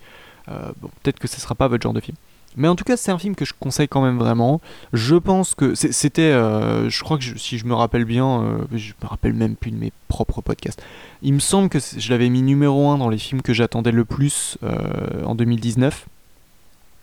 Euh, 0.48 0.70
bon, 0.80 0.88
peut-être 1.02 1.18
que 1.18 1.26
ce 1.26 1.40
sera 1.40 1.56
pas 1.56 1.66
votre 1.66 1.82
genre 1.82 1.94
de 1.94 2.00
film. 2.00 2.16
Mais 2.56 2.68
en 2.68 2.76
tout 2.76 2.84
cas, 2.84 2.96
c'est 2.96 3.10
un 3.10 3.18
film 3.18 3.34
que 3.34 3.44
je 3.44 3.52
conseille 3.58 3.88
quand 3.88 4.02
même 4.02 4.18
vraiment. 4.18 4.60
Je 4.92 5.16
pense 5.16 5.54
que 5.54 5.74
c'était, 5.74 6.22
euh, 6.22 6.88
je 6.88 7.02
crois 7.02 7.18
que 7.18 7.24
si 7.38 7.58
je 7.58 7.64
me 7.66 7.74
rappelle 7.74 8.04
bien, 8.04 8.42
euh, 8.42 8.58
je 8.72 8.92
me 9.02 9.08
rappelle 9.08 9.32
même 9.32 9.56
plus 9.56 9.70
de 9.70 9.76
mes 9.76 9.92
propres 10.08 10.40
podcasts. 10.40 10.80
Il 11.22 11.34
me 11.34 11.40
semble 11.40 11.68
que 11.68 11.78
je 11.80 12.10
l'avais 12.10 12.28
mis 12.28 12.42
numéro 12.42 12.88
1 12.90 12.98
dans 12.98 13.08
les 13.08 13.18
films 13.18 13.42
que 13.42 13.52
j'attendais 13.52 13.90
le 13.92 14.04
plus 14.04 14.56
euh, 14.62 15.24
en 15.24 15.34
2019. 15.34 16.06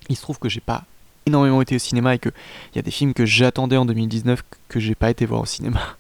Il 0.10 0.16
se 0.16 0.22
trouve 0.22 0.40
que 0.40 0.50
j'ai 0.50 0.62
pas 0.62 0.84
énormément 1.26 1.62
été 1.62 1.76
au 1.76 1.80
cinéma 1.80 2.16
et 2.16 2.20
que 2.20 2.30
il 2.74 2.78
y 2.78 2.80
a 2.80 2.82
des 2.82 2.92
films 2.92 3.14
que 3.14 3.26
j'attendais 3.26 3.78
en 3.78 3.86
2019 3.86 4.42
que- 4.42 4.58
que 4.70 4.80
j'ai 4.80 4.96
pas 4.96 5.10
été 5.12 5.26
voir 5.26 5.42
au 5.42 5.46
cinéma 5.46 5.80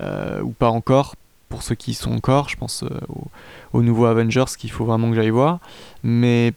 Euh, 0.00 0.40
ou 0.42 0.50
pas 0.50 0.70
encore. 0.70 1.14
Pour 1.48 1.62
ceux 1.62 1.76
qui 1.76 1.92
y 1.92 1.94
sont 1.94 2.10
encore, 2.12 2.48
je 2.48 2.56
pense 2.56 2.82
euh, 2.82 2.88
au, 3.08 3.28
au 3.78 3.82
nouveau 3.82 4.06
Avengers 4.06 4.44
qu'il 4.58 4.72
faut 4.72 4.84
vraiment 4.84 5.08
que 5.10 5.14
j'aille 5.14 5.30
voir. 5.30 5.60
Mais 6.02 6.52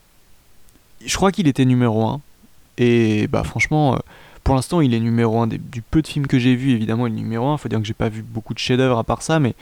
je 1.05 1.15
crois 1.15 1.31
qu'il 1.31 1.47
était 1.47 1.65
numéro 1.65 2.03
1. 2.03 2.19
Et 2.77 3.27
bah 3.27 3.43
franchement, 3.43 3.95
euh, 3.95 3.99
pour 4.43 4.55
l'instant, 4.55 4.81
il 4.81 4.93
est 4.93 4.99
numéro 4.99 5.39
1 5.39 5.47
des, 5.47 5.57
du 5.57 5.81
peu 5.81 6.01
de 6.01 6.07
films 6.07 6.27
que 6.27 6.39
j'ai 6.39 6.55
vu. 6.55 6.71
Évidemment, 6.71 7.07
il 7.07 7.13
est 7.13 7.17
numéro 7.17 7.47
1. 7.47 7.57
Faut 7.57 7.69
dire 7.69 7.79
que 7.79 7.85
j'ai 7.85 7.93
pas 7.93 8.09
vu 8.09 8.21
beaucoup 8.21 8.53
de 8.53 8.59
chefs-d'œuvre 8.59 8.97
à 8.97 9.03
part 9.03 9.21
ça, 9.21 9.39
mais 9.39 9.55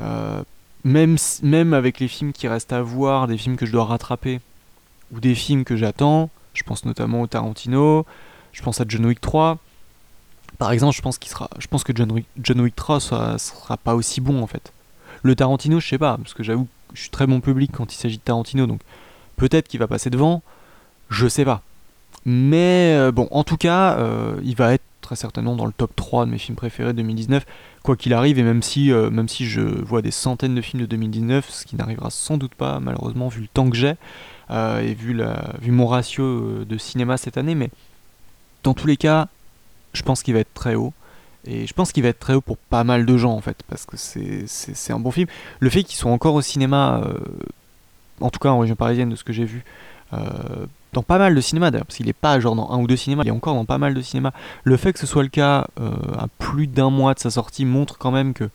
euh, 0.00 0.42
même, 0.84 1.16
même 1.42 1.74
avec 1.74 2.00
les 2.00 2.08
films 2.08 2.32
qui 2.32 2.48
restent 2.48 2.72
à 2.72 2.82
voir, 2.82 3.26
des 3.26 3.38
films 3.38 3.56
que 3.56 3.66
je 3.66 3.72
dois 3.72 3.84
rattraper, 3.84 4.40
ou 5.12 5.20
des 5.20 5.34
films 5.34 5.64
que 5.64 5.76
j'attends, 5.76 6.30
je 6.54 6.62
pense 6.62 6.84
notamment 6.84 7.22
au 7.22 7.26
Tarantino, 7.26 8.06
je 8.52 8.62
pense 8.62 8.80
à 8.80 8.84
John 8.86 9.06
Wick 9.06 9.20
3. 9.20 9.58
Par 10.58 10.72
exemple, 10.72 10.96
je 10.96 11.02
pense, 11.02 11.18
qu'il 11.18 11.30
sera, 11.30 11.50
je 11.58 11.66
pense 11.66 11.84
que 11.84 11.92
John 11.94 12.10
Wick, 12.12 12.26
John 12.40 12.60
Wick 12.60 12.74
3 12.76 13.00
sera, 13.00 13.38
sera 13.38 13.76
pas 13.76 13.94
aussi 13.94 14.20
bon 14.20 14.42
en 14.42 14.46
fait. 14.46 14.72
Le 15.22 15.34
Tarantino, 15.34 15.80
je 15.80 15.88
sais 15.88 15.98
pas, 15.98 16.16
parce 16.16 16.34
que 16.34 16.42
j'avoue 16.42 16.68
je 16.96 17.02
suis 17.02 17.10
très 17.10 17.26
bon 17.26 17.40
public 17.40 17.70
quand 17.72 17.92
il 17.92 17.96
s'agit 17.96 18.16
de 18.16 18.22
Tarantino, 18.22 18.66
donc 18.66 18.80
peut-être 19.36 19.68
qu'il 19.68 19.80
va 19.80 19.86
passer 19.86 20.10
devant, 20.10 20.42
je 21.10 21.28
sais 21.28 21.44
pas. 21.44 21.62
Mais 22.28 22.96
euh, 22.96 23.12
bon, 23.12 23.28
en 23.30 23.44
tout 23.44 23.56
cas, 23.56 23.96
euh, 23.98 24.36
il 24.42 24.56
va 24.56 24.74
être 24.74 24.82
très 25.00 25.14
certainement 25.14 25.54
dans 25.54 25.64
le 25.64 25.72
top 25.72 25.94
3 25.94 26.26
de 26.26 26.32
mes 26.32 26.38
films 26.38 26.56
préférés 26.56 26.92
de 26.92 26.96
2019, 26.96 27.46
quoi 27.84 27.94
qu'il 27.96 28.12
arrive, 28.12 28.40
et 28.40 28.42
même 28.42 28.62
si, 28.64 28.90
euh, 28.90 29.10
même 29.10 29.28
si 29.28 29.46
je 29.46 29.60
vois 29.60 30.02
des 30.02 30.10
centaines 30.10 30.56
de 30.56 30.60
films 30.60 30.82
de 30.82 30.86
2019, 30.86 31.48
ce 31.48 31.64
qui 31.64 31.76
n'arrivera 31.76 32.10
sans 32.10 32.36
doute 32.36 32.56
pas, 32.56 32.80
malheureusement, 32.80 33.28
vu 33.28 33.42
le 33.42 33.46
temps 33.46 33.70
que 33.70 33.76
j'ai, 33.76 33.94
et 34.50 34.94
vu, 34.94 35.12
la, 35.12 35.54
vu 35.60 35.70
mon 35.70 35.86
ratio 35.86 36.64
de 36.64 36.78
cinéma 36.78 37.16
cette 37.16 37.36
année, 37.36 37.54
mais 37.54 37.70
dans 38.64 38.74
tous 38.74 38.88
les 38.88 38.96
cas, 38.96 39.28
je 39.92 40.02
pense 40.02 40.22
qu'il 40.24 40.34
va 40.34 40.40
être 40.40 40.54
très 40.54 40.74
haut. 40.74 40.92
Et 41.46 41.66
je 41.68 41.72
pense 41.74 41.92
qu'il 41.92 42.02
va 42.02 42.08
être 42.08 42.18
très 42.18 42.34
haut 42.34 42.40
pour 42.40 42.56
pas 42.56 42.82
mal 42.82 43.06
de 43.06 43.16
gens 43.16 43.32
en 43.32 43.40
fait, 43.40 43.62
parce 43.68 43.86
que 43.86 43.96
c'est- 43.96 44.92
un 44.92 44.98
bon 44.98 45.12
film. 45.12 45.28
Le 45.60 45.70
fait 45.70 45.84
qu'ils 45.84 45.96
soient 45.96 46.10
encore 46.10 46.34
au 46.34 46.42
cinéma, 46.42 47.02
en 48.20 48.30
tout 48.30 48.40
cas 48.40 48.50
en 48.50 48.58
région 48.58 48.74
parisienne 48.76 49.10
de 49.10 49.16
ce 49.16 49.22
que 49.24 49.32
j'ai 49.32 49.44
vu, 49.44 49.64
dans 50.96 51.02
pas 51.02 51.18
mal 51.18 51.34
de 51.34 51.40
cinémas 51.42 51.70
d'ailleurs, 51.70 51.84
parce 51.84 51.98
qu'il 51.98 52.08
est 52.08 52.14
pas 52.14 52.40
genre 52.40 52.56
dans 52.56 52.70
un 52.70 52.78
ou 52.78 52.86
deux 52.86 52.96
cinémas, 52.96 53.22
il 53.22 53.28
est 53.28 53.32
encore 53.32 53.54
dans 53.54 53.66
pas 53.66 53.76
mal 53.76 53.92
de 53.92 54.00
cinémas. 54.00 54.32
Le 54.64 54.78
fait 54.78 54.94
que 54.94 54.98
ce 54.98 55.06
soit 55.06 55.22
le 55.22 55.28
cas 55.28 55.66
euh, 55.78 55.92
à 56.18 56.26
plus 56.38 56.66
d'un 56.66 56.88
mois 56.88 57.12
de 57.12 57.18
sa 57.18 57.30
sortie 57.30 57.66
montre 57.66 57.98
quand 57.98 58.10
même 58.10 58.32
que 58.32 58.48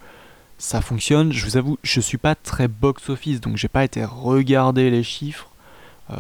ça 0.58 0.82
fonctionne. 0.82 1.32
Je 1.32 1.45
vous 1.45 1.56
avoue, 1.58 1.77
je 1.84 2.01
suis 2.01 2.17
pas 2.17 2.34
très 2.34 2.67
box-office, 2.67 3.41
donc 3.41 3.58
j'ai 3.58 3.67
pas 3.67 3.84
été 3.84 4.04
regarder 4.04 4.89
les 4.89 5.04
chiffres, 5.04 5.49
euh, 6.10 6.15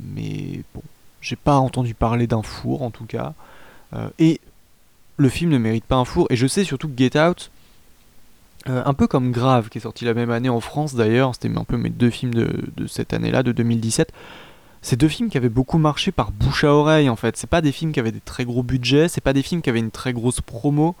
mais 0.00 0.62
bon, 0.74 0.82
j'ai 1.20 1.34
pas 1.34 1.56
entendu 1.56 1.92
parler 1.92 2.28
d'un 2.28 2.42
four 2.42 2.82
en 2.82 2.90
tout 2.90 3.06
cas. 3.06 3.34
Euh, 3.94 4.08
et 4.20 4.40
le 5.16 5.28
film 5.28 5.50
ne 5.50 5.58
mérite 5.58 5.84
pas 5.84 5.96
un 5.96 6.04
four. 6.04 6.28
Et 6.30 6.36
je 6.36 6.46
sais 6.46 6.62
surtout 6.62 6.88
que 6.88 6.96
Get 6.96 7.18
Out, 7.18 7.50
un 8.66 8.94
peu 8.94 9.08
comme 9.08 9.32
Grave, 9.32 9.68
qui 9.70 9.78
est 9.78 9.82
sorti 9.82 10.04
la 10.06 10.14
même 10.14 10.30
année 10.30 10.48
en 10.48 10.60
France 10.60 10.94
d'ailleurs, 10.94 11.34
c'était 11.34 11.54
un 11.54 11.64
peu 11.64 11.76
mes 11.76 11.90
deux 11.90 12.10
films 12.10 12.32
de 12.32 12.86
cette 12.86 13.12
année-là, 13.12 13.42
de 13.42 13.52
2017. 13.52 14.12
C'est 14.84 14.96
deux 14.96 15.08
films 15.08 15.30
qui 15.30 15.38
avaient 15.38 15.48
beaucoup 15.48 15.78
marché 15.78 16.12
par 16.12 16.30
bouche 16.30 16.62
à 16.62 16.74
oreille 16.74 17.08
en 17.08 17.16
fait. 17.16 17.38
C'est 17.38 17.48
pas 17.48 17.62
des 17.62 17.72
films 17.72 17.92
qui 17.92 18.00
avaient 18.00 18.12
des 18.12 18.20
très 18.20 18.44
gros 18.44 18.62
budgets, 18.62 19.08
c'est 19.08 19.22
pas 19.22 19.32
des 19.32 19.42
films 19.42 19.62
qui 19.62 19.70
avaient 19.70 19.78
une 19.78 19.90
très 19.90 20.12
grosse 20.12 20.42
promo. 20.42 20.94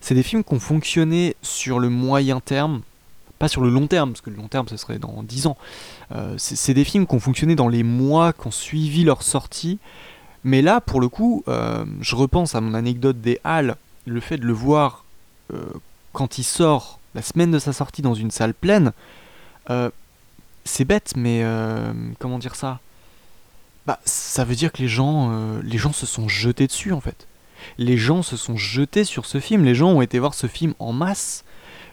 C'est 0.00 0.16
des 0.16 0.24
films 0.24 0.42
qui 0.42 0.54
ont 0.54 0.58
fonctionné 0.58 1.36
sur 1.40 1.78
le 1.78 1.88
moyen 1.88 2.40
terme, 2.40 2.80
pas 3.38 3.46
sur 3.46 3.62
le 3.62 3.70
long 3.70 3.86
terme, 3.86 4.10
parce 4.10 4.22
que 4.22 4.30
le 4.30 4.36
long 4.36 4.48
terme 4.48 4.66
ce 4.66 4.76
serait 4.76 4.98
dans 4.98 5.22
10 5.22 5.46
ans. 5.46 5.56
Euh, 6.10 6.34
c'est 6.36 6.74
des 6.74 6.82
films 6.82 7.06
qui 7.06 7.14
ont 7.14 7.20
fonctionné 7.20 7.54
dans 7.54 7.68
les 7.68 7.84
mois 7.84 8.32
qui 8.32 8.48
ont 8.48 8.50
suivi 8.50 9.04
leur 9.04 9.22
sortie. 9.22 9.78
Mais 10.42 10.60
là, 10.60 10.80
pour 10.80 11.00
le 11.00 11.08
coup, 11.08 11.44
euh, 11.46 11.84
je 12.00 12.16
repense 12.16 12.56
à 12.56 12.60
mon 12.60 12.74
anecdote 12.74 13.20
des 13.20 13.38
Halles, 13.44 13.76
le 14.04 14.18
fait 14.18 14.38
de 14.38 14.46
le 14.46 14.52
voir 14.52 15.04
euh, 15.54 15.62
quand 16.12 16.38
il 16.38 16.44
sort 16.44 16.98
la 17.14 17.22
semaine 17.22 17.52
de 17.52 17.60
sa 17.60 17.72
sortie 17.72 18.02
dans 18.02 18.14
une 18.14 18.32
salle 18.32 18.52
pleine, 18.52 18.90
c'est 20.64 20.84
bête, 20.84 21.12
mais 21.16 21.44
comment 22.18 22.40
dire 22.40 22.56
ça? 22.56 22.80
Bah, 23.88 23.98
ça 24.04 24.44
veut 24.44 24.54
dire 24.54 24.70
que 24.70 24.82
les 24.82 24.88
gens, 24.88 25.30
euh, 25.32 25.62
les 25.64 25.78
gens 25.78 25.94
se 25.94 26.04
sont 26.04 26.28
jetés 26.28 26.66
dessus 26.66 26.92
en 26.92 27.00
fait. 27.00 27.26
Les 27.78 27.96
gens 27.96 28.22
se 28.22 28.36
sont 28.36 28.58
jetés 28.58 29.02
sur 29.02 29.24
ce 29.24 29.40
film. 29.40 29.64
Les 29.64 29.74
gens 29.74 29.88
ont 29.88 30.02
été 30.02 30.18
voir 30.18 30.34
ce 30.34 30.46
film 30.46 30.74
en 30.78 30.92
masse. 30.92 31.42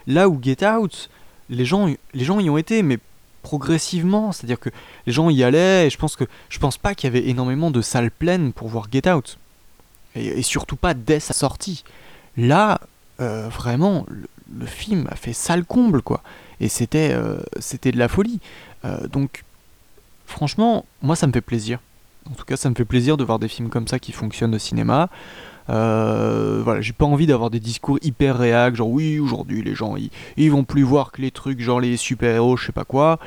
Là 0.06 0.28
où 0.28 0.38
Get 0.42 0.62
Out, 0.62 1.08
les 1.48 1.64
gens, 1.64 1.90
les 2.12 2.24
gens 2.24 2.38
y 2.38 2.50
ont 2.50 2.58
été, 2.58 2.82
mais 2.82 2.98
progressivement. 3.40 4.30
C'est-à-dire 4.30 4.60
que 4.60 4.68
les 5.06 5.12
gens 5.14 5.30
y 5.30 5.42
allaient, 5.42 5.86
et 5.86 5.90
je 5.90 5.96
pense 5.96 6.16
que 6.16 6.24
je 6.50 6.58
pense 6.58 6.76
pas 6.76 6.94
qu'il 6.94 7.08
y 7.08 7.16
avait 7.16 7.30
énormément 7.30 7.70
de 7.70 7.80
salles 7.80 8.10
pleines 8.10 8.52
pour 8.52 8.68
voir 8.68 8.88
Get 8.92 9.10
Out. 9.10 9.38
Et, 10.16 10.42
surtout 10.42 10.76
pas 10.76 10.92
dès 10.92 11.18
sa 11.18 11.32
sortie. 11.32 11.82
Là, 12.36 12.78
euh, 13.22 13.48
vraiment, 13.48 14.04
le, 14.10 14.66
film 14.66 15.08
a 15.10 15.16
fait 15.16 15.32
salle 15.32 15.64
comble, 15.64 16.02
quoi. 16.02 16.22
Et 16.60 16.68
c'était 16.68 17.12
euh, 17.14 17.38
c'était 17.58 17.90
de 17.90 17.98
la 17.98 18.08
folie. 18.08 18.40
Donc, 19.10 19.44
franchement, 20.26 20.84
moi, 21.02 21.16
ça 21.16 21.26
me 21.26 21.32
fait 21.32 21.40
plaisir. 21.40 21.78
En 22.30 22.34
tout 22.34 22.44
cas, 22.44 22.56
ça 22.56 22.68
me 22.68 22.74
fait 22.74 22.84
plaisir 22.84 23.16
de 23.16 23.24
voir 23.24 23.38
des 23.38 23.48
films 23.48 23.68
comme 23.68 23.86
ça 23.86 23.98
qui 23.98 24.12
fonctionnent 24.12 24.54
au 24.54 24.58
cinéma. 24.58 25.08
Euh, 25.68 26.60
voilà, 26.62 26.80
j'ai 26.80 26.92
pas 26.92 27.06
envie 27.06 27.26
d'avoir 27.26 27.50
des 27.50 27.60
discours 27.60 27.98
hyper 28.02 28.38
réac, 28.38 28.76
genre 28.76 28.88
oui, 28.88 29.18
aujourd'hui 29.18 29.62
les 29.62 29.74
gens 29.74 29.96
ils, 30.36 30.50
vont 30.50 30.62
plus 30.62 30.82
voir 30.82 31.10
que 31.10 31.20
les 31.20 31.32
trucs 31.32 31.60
genre 31.60 31.80
les 31.80 31.96
super-héros, 31.96 32.56
je 32.56 32.66
sais 32.66 32.72
pas 32.72 32.84
quoi. 32.84 33.18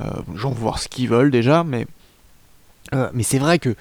Euh, 0.00 0.06
voir 0.28 0.78
ce 0.78 0.88
qu'ils 0.88 1.08
veulent 1.08 1.32
déjà, 1.32 1.64
mais 1.64 1.86
euh, 2.94 3.10
mais 3.12 3.24
c'est 3.24 3.38
vrai 3.38 3.58
que 3.58 3.74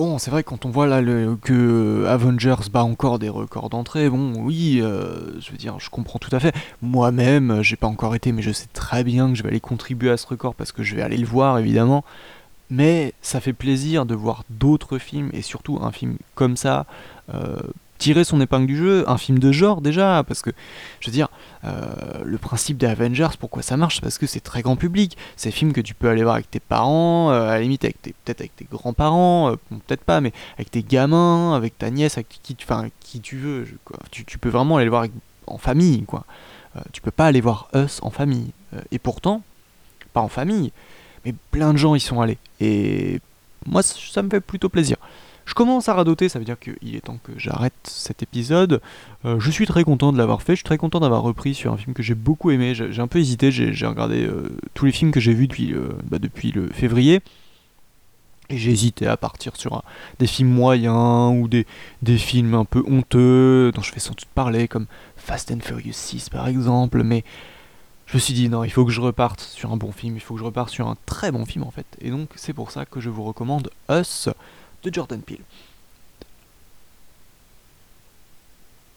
bon, 0.00 0.16
c'est 0.16 0.30
vrai 0.30 0.42
quand 0.42 0.64
on 0.64 0.70
voit 0.70 0.86
là 0.86 1.02
le, 1.02 1.36
que 1.36 2.06
Avengers 2.08 2.70
bat 2.72 2.84
encore 2.84 3.18
des 3.18 3.28
records 3.28 3.68
d'entrée, 3.68 4.08
bon, 4.08 4.32
oui, 4.38 4.80
euh, 4.80 5.38
je 5.40 5.50
veux 5.50 5.58
dire, 5.58 5.78
je 5.78 5.90
comprends 5.90 6.18
tout 6.18 6.34
à 6.34 6.40
fait. 6.40 6.54
Moi-même, 6.80 7.60
j'ai 7.60 7.76
pas 7.76 7.86
encore 7.86 8.14
été, 8.14 8.32
mais 8.32 8.40
je 8.40 8.50
sais 8.50 8.68
très 8.72 9.04
bien 9.04 9.28
que 9.28 9.34
je 9.34 9.42
vais 9.42 9.50
aller 9.50 9.60
contribuer 9.60 10.10
à 10.10 10.16
ce 10.16 10.26
record 10.26 10.54
parce 10.54 10.72
que 10.72 10.82
je 10.82 10.96
vais 10.96 11.02
aller 11.02 11.18
le 11.18 11.26
voir 11.26 11.58
évidemment. 11.58 12.02
Mais 12.70 13.12
ça 13.20 13.40
fait 13.40 13.52
plaisir 13.52 14.06
de 14.06 14.14
voir 14.14 14.44
d'autres 14.48 14.96
films 14.96 15.28
et 15.34 15.42
surtout 15.42 15.78
un 15.82 15.92
film 15.92 16.16
comme 16.34 16.56
ça 16.56 16.86
euh, 17.34 17.60
tirer 18.00 18.24
son 18.24 18.40
épingle 18.40 18.66
du 18.66 18.76
jeu, 18.78 19.04
un 19.08 19.18
film 19.18 19.38
de 19.38 19.52
genre 19.52 19.82
déjà, 19.82 20.24
parce 20.26 20.40
que 20.40 20.50
je 21.00 21.06
veux 21.06 21.12
dire, 21.12 21.28
euh, 21.64 21.84
le 22.24 22.38
principe 22.38 22.78
des 22.78 22.86
Avengers, 22.86 23.28
pourquoi 23.38 23.62
ça 23.62 23.76
marche? 23.76 24.00
Parce 24.00 24.16
que 24.16 24.26
c'est 24.26 24.40
très 24.40 24.62
grand 24.62 24.74
public. 24.74 25.16
C'est 25.36 25.50
un 25.50 25.52
film 25.52 25.72
que 25.74 25.82
tu 25.82 25.92
peux 25.94 26.08
aller 26.08 26.22
voir 26.22 26.34
avec 26.34 26.50
tes 26.50 26.60
parents, 26.60 27.30
euh, 27.30 27.50
à 27.50 27.60
limite 27.60 27.84
avec 27.84 28.00
tes- 28.00 28.14
peut-être 28.24 28.40
avec 28.40 28.56
tes 28.56 28.64
grands-parents, 28.64 29.50
euh, 29.52 29.56
peut-être 29.86 30.02
pas, 30.02 30.22
mais 30.22 30.32
avec 30.56 30.70
tes 30.70 30.82
gamins, 30.82 31.54
avec 31.54 31.78
ta 31.78 31.90
nièce, 31.90 32.16
avec 32.16 32.28
qui, 32.42 32.56
tu- 32.56 33.36
veux. 33.36 33.68
Tu, 34.10 34.38
peux 34.38 34.48
vraiment 34.48 34.76
aller 34.76 34.86
le 34.86 34.90
voir 34.90 35.04
en 35.46 35.58
famille, 35.58 36.04
quoi. 36.04 36.24
Tu 36.92 37.02
peux 37.02 37.10
pas 37.10 37.26
aller 37.26 37.42
voir 37.42 37.68
Us 37.74 37.98
en 38.02 38.10
famille. 38.10 38.52
Et 38.90 38.98
pourtant, 38.98 39.42
pas 40.14 40.20
en 40.22 40.28
famille, 40.28 40.72
mais 41.24 41.34
plein 41.50 41.72
de 41.72 41.78
gens 41.78 41.94
y 41.94 42.00
sont 42.00 42.20
allés. 42.22 42.38
Et 42.60 43.20
moi, 43.66 43.82
ça 43.82 44.22
me 44.22 44.30
fait 44.30 44.40
plutôt 44.40 44.70
plaisir. 44.70 44.96
Je 45.50 45.54
commence 45.56 45.88
à 45.88 45.94
radoter, 45.94 46.28
ça 46.28 46.38
veut 46.38 46.44
dire 46.44 46.60
qu'il 46.60 46.94
est 46.94 47.00
temps 47.00 47.18
que 47.24 47.32
j'arrête 47.36 47.74
cet 47.82 48.22
épisode. 48.22 48.80
Euh, 49.24 49.40
je 49.40 49.50
suis 49.50 49.66
très 49.66 49.82
content 49.82 50.12
de 50.12 50.16
l'avoir 50.16 50.42
fait, 50.42 50.52
je 50.52 50.58
suis 50.58 50.64
très 50.64 50.78
content 50.78 51.00
d'avoir 51.00 51.22
repris 51.22 51.54
sur 51.54 51.72
un 51.72 51.76
film 51.76 51.92
que 51.92 52.04
j'ai 52.04 52.14
beaucoup 52.14 52.52
aimé. 52.52 52.72
J'ai 52.72 53.02
un 53.02 53.08
peu 53.08 53.18
hésité, 53.18 53.50
j'ai 53.50 53.86
regardé 53.86 54.24
euh, 54.24 54.56
tous 54.74 54.84
les 54.86 54.92
films 54.92 55.10
que 55.10 55.18
j'ai 55.18 55.34
vus 55.34 55.48
depuis, 55.48 55.74
euh, 55.74 55.88
bah, 56.04 56.18
le 56.54 56.68
février. 56.68 57.20
Et 58.48 58.58
j'ai 58.58 58.70
hésité 58.70 59.08
à 59.08 59.16
partir 59.16 59.56
sur 59.56 59.82
des 60.20 60.28
films 60.28 60.50
moyens 60.50 61.34
ou 61.36 61.48
des, 61.48 61.66
des 62.02 62.16
films 62.16 62.54
un 62.54 62.64
peu 62.64 62.84
honteux 62.86 63.72
dont 63.74 63.82
je 63.82 63.92
vais 63.92 63.98
sans 63.98 64.10
doute 64.10 64.28
parler, 64.32 64.68
comme 64.68 64.86
Fast 65.16 65.50
and 65.50 65.62
Furious 65.62 65.94
6 65.94 66.28
par 66.28 66.46
exemple. 66.46 67.02
Mais 67.02 67.24
je 68.06 68.14
me 68.14 68.20
suis 68.20 68.34
dit 68.34 68.48
non, 68.48 68.62
il 68.62 68.70
faut 68.70 68.84
que 68.84 68.92
je 68.92 69.00
reparte 69.00 69.40
sur 69.40 69.72
un 69.72 69.76
bon 69.76 69.90
film, 69.90 70.14
il 70.14 70.20
faut 70.20 70.34
que 70.34 70.40
je 70.40 70.44
reparte 70.44 70.70
sur 70.70 70.86
un 70.86 70.96
très 71.06 71.32
bon 71.32 71.44
film 71.44 71.64
en 71.64 71.72
fait. 71.72 71.86
Et 72.00 72.10
donc 72.10 72.28
c'est 72.36 72.52
pour 72.52 72.70
ça 72.70 72.86
que 72.86 73.00
je 73.00 73.10
vous 73.10 73.24
recommande 73.24 73.70
Us 73.90 74.28
de 74.82 74.92
Jordan 74.92 75.20
Peele. 75.20 75.42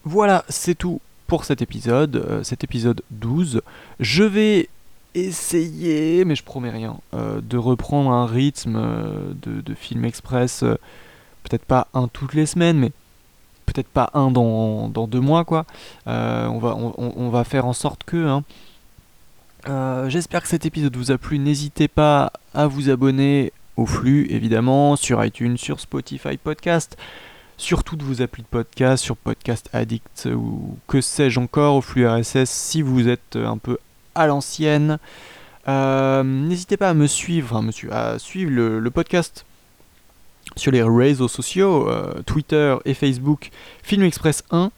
Voilà, 0.04 0.44
c'est 0.48 0.74
tout 0.74 1.00
pour 1.26 1.44
cet 1.44 1.62
épisode, 1.62 2.16
euh, 2.16 2.42
cet 2.42 2.62
épisode 2.62 3.02
12. 3.10 3.62
Je 4.00 4.22
vais 4.22 4.68
essayer, 5.14 6.24
mais 6.24 6.34
je 6.36 6.44
promets 6.44 6.70
rien, 6.70 6.96
euh, 7.14 7.40
de 7.40 7.56
reprendre 7.56 8.10
un 8.10 8.26
rythme 8.26 8.76
euh, 8.76 9.32
de, 9.42 9.74
film 9.74 10.04
express, 10.04 10.60
peut-être 11.42 11.64
pas 11.64 11.88
un 11.94 12.08
toutes 12.08 12.34
les 12.34 12.46
semaines, 12.46 12.78
mais 12.78 12.92
peut-être 13.64 13.88
pas 13.88 14.10
un 14.12 14.30
dans, 14.30 14.88
dans 14.88 15.06
deux 15.06 15.20
mois, 15.20 15.44
quoi. 15.44 15.64
On, 16.06 17.30
va, 17.32 17.44
faire 17.44 17.66
en 17.66 17.72
sorte 17.72 18.04
que... 18.04 18.42
hein. 19.66 20.08
J'espère 20.10 20.42
que 20.42 20.48
cet 20.48 20.66
épisode 20.66 20.94
vous 20.96 21.10
a 21.12 21.18
plu. 21.18 21.38
N'hésitez 21.38 21.88
pas 21.88 22.30
à 22.52 22.66
vous 22.66 22.90
abonner 22.90 23.52
au 23.76 23.86
flux, 23.86 24.26
évidemment, 24.30 24.96
sur 24.96 25.24
iTunes, 25.24 25.56
sur 25.56 25.80
Spotify 25.80 26.36
Podcast, 26.36 26.96
sur 27.56 27.84
toutes 27.84 28.02
vos 28.02 28.22
applis 28.22 28.42
de 28.42 28.48
podcast, 28.48 29.02
sur 29.02 29.16
Podcast 29.16 29.68
Addict 29.72 30.28
ou 30.34 30.76
que 30.88 31.00
sais-je 31.00 31.38
encore, 31.40 31.76
au 31.76 31.80
flux 31.80 32.06
RSS 32.06 32.50
si 32.50 32.82
vous 32.82 33.08
êtes 33.08 33.36
un 33.36 33.58
peu 33.58 33.78
à 34.14 34.26
l'ancienne. 34.26 34.98
Euh, 35.68 36.22
N'hésitez 36.22 36.76
pas 36.76 36.90
à 36.90 36.94
me 36.94 37.06
suivre, 37.06 37.62
à 37.90 38.18
suivre 38.18 38.50
le, 38.50 38.80
le 38.80 38.90
podcast 38.90 39.44
sur 40.56 40.72
les 40.72 40.82
réseaux 40.82 41.28
sociaux, 41.28 41.88
euh, 41.88 42.22
Twitter 42.26 42.76
et 42.84 42.94
Facebook, 42.94 43.50
Film 43.82 44.02
Express 44.02 44.44
1. 44.50 44.70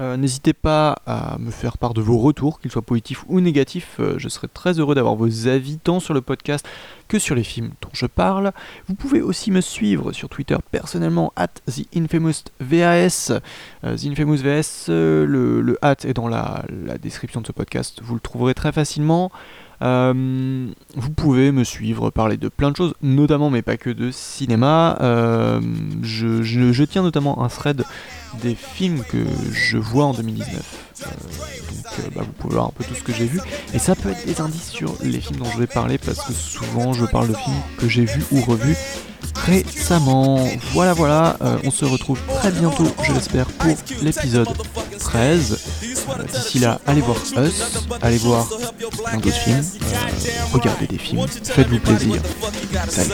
Euh, 0.00 0.16
N'hésitez 0.16 0.52
pas 0.52 0.96
à 1.06 1.38
me 1.38 1.50
faire 1.50 1.78
part 1.78 1.94
de 1.94 2.00
vos 2.00 2.18
retours, 2.18 2.60
qu'ils 2.60 2.70
soient 2.70 2.82
positifs 2.82 3.24
ou 3.28 3.40
négatifs. 3.40 3.96
Euh, 3.98 4.14
je 4.18 4.28
serais 4.28 4.48
très 4.48 4.78
heureux 4.78 4.94
d'avoir 4.94 5.16
vos 5.16 5.48
avis 5.48 5.78
tant 5.78 6.00
sur 6.00 6.14
le 6.14 6.20
podcast 6.20 6.66
que 7.08 7.18
sur 7.18 7.34
les 7.34 7.42
films 7.42 7.70
dont 7.80 7.90
je 7.92 8.06
parle. 8.06 8.52
Vous 8.86 8.94
pouvez 8.94 9.20
aussi 9.20 9.50
me 9.50 9.60
suivre 9.60 10.12
sur 10.12 10.28
Twitter 10.28 10.56
personnellement, 10.70 11.32
at 11.36 11.48
TheInfamousVAS. 11.66 13.32
Euh, 13.84 13.96
The 13.96 14.06
Infamous 14.06 14.36
VS, 14.36 14.86
euh, 14.88 15.26
le, 15.26 15.60
le 15.60 15.78
hat 15.82 15.96
est 16.04 16.14
dans 16.14 16.28
la, 16.28 16.64
description 17.00 17.40
de 17.40 17.46
ce 17.46 17.52
podcast, 17.52 18.00
vous 18.02 18.14
le 18.14 18.20
trouverez 18.20 18.54
très 18.54 18.72
facilement. 18.72 19.30
Vous 19.80 21.10
pouvez 21.16 21.52
me 21.52 21.64
suivre, 21.64 22.10
parler 22.10 22.36
de 22.36 22.48
plein 22.48 22.70
de 22.72 22.76
choses, 22.76 22.94
notamment 23.00 23.50
mais 23.50 23.62
pas 23.62 23.76
que 23.76 23.90
de 23.90 24.10
cinéma. 24.10 24.96
Je 26.02 26.84
tiens 26.84 27.02
notamment 27.02 27.42
un 27.44 27.48
thread 27.48 27.84
des 28.42 28.54
films 28.54 29.02
que 29.08 29.24
je 29.52 29.78
vois 29.78 30.06
en 30.06 30.14
2019. 30.14 30.62
Euh, 31.00 31.04
donc 31.04 31.86
euh, 31.98 32.10
bah, 32.14 32.22
vous 32.24 32.32
pouvez 32.32 32.54
voir 32.54 32.66
un 32.66 32.72
peu 32.76 32.84
tout 32.84 32.94
ce 32.94 33.02
que 33.02 33.12
j'ai 33.12 33.26
vu. 33.26 33.40
Et 33.74 33.78
ça 33.78 33.94
peut 33.94 34.10
être 34.10 34.26
des 34.26 34.40
indices 34.40 34.70
sur 34.70 34.94
les 35.02 35.20
films 35.20 35.40
dont 35.40 35.50
je 35.50 35.58
vais 35.58 35.66
parler 35.66 35.98
parce 35.98 36.20
que 36.22 36.32
souvent 36.32 36.92
je 36.92 37.04
parle 37.04 37.28
de 37.28 37.34
films 37.34 37.60
que 37.78 37.88
j'ai 37.88 38.04
vus 38.04 38.24
ou 38.32 38.40
revus 38.40 38.76
récemment. 39.34 40.48
Voilà, 40.72 40.92
voilà, 40.92 41.36
euh, 41.42 41.58
on 41.64 41.70
se 41.70 41.84
retrouve 41.84 42.18
très 42.38 42.50
bientôt, 42.50 42.86
je 43.02 43.12
l'espère, 43.12 43.46
pour 43.46 43.74
l'épisode 44.02 44.48
13. 44.98 45.58
Euh, 46.08 46.24
D'ici 46.32 46.58
là, 46.58 46.80
allez 46.86 47.00
voir 47.00 47.16
Us, 47.36 47.62
allez 48.00 48.18
voir 48.18 48.48
plein 49.04 49.18
d'autres 49.18 49.36
films, 49.36 49.64
regardez 50.52 50.86
des 50.86 50.98
films, 50.98 51.26
faites-vous 51.28 51.78
plaisir. 51.80 52.20
Salut. 52.88 53.12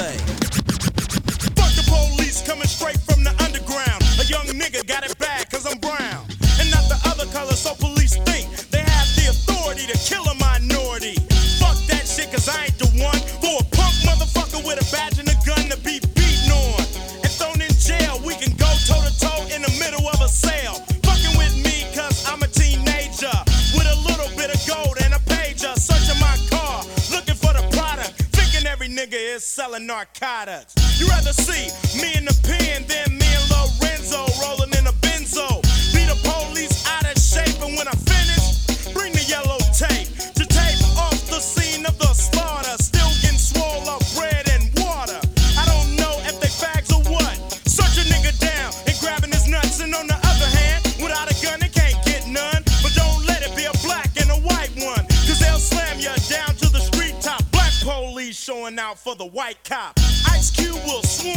Showing 58.65 58.79
out 58.79 58.99
for 58.99 59.15
the 59.15 59.27
white 59.27 59.63
cop. 59.65 59.99
Ice 60.31 60.51
Cube 60.51 60.77
will 60.87 61.03
swarm 61.03 61.37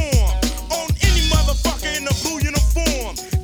on 0.72 0.90
any 1.02 1.22
motherfucker 1.30 1.98
in 1.98 2.08
a 2.08 2.14
blue 2.24 2.40
uniform. 2.40 3.37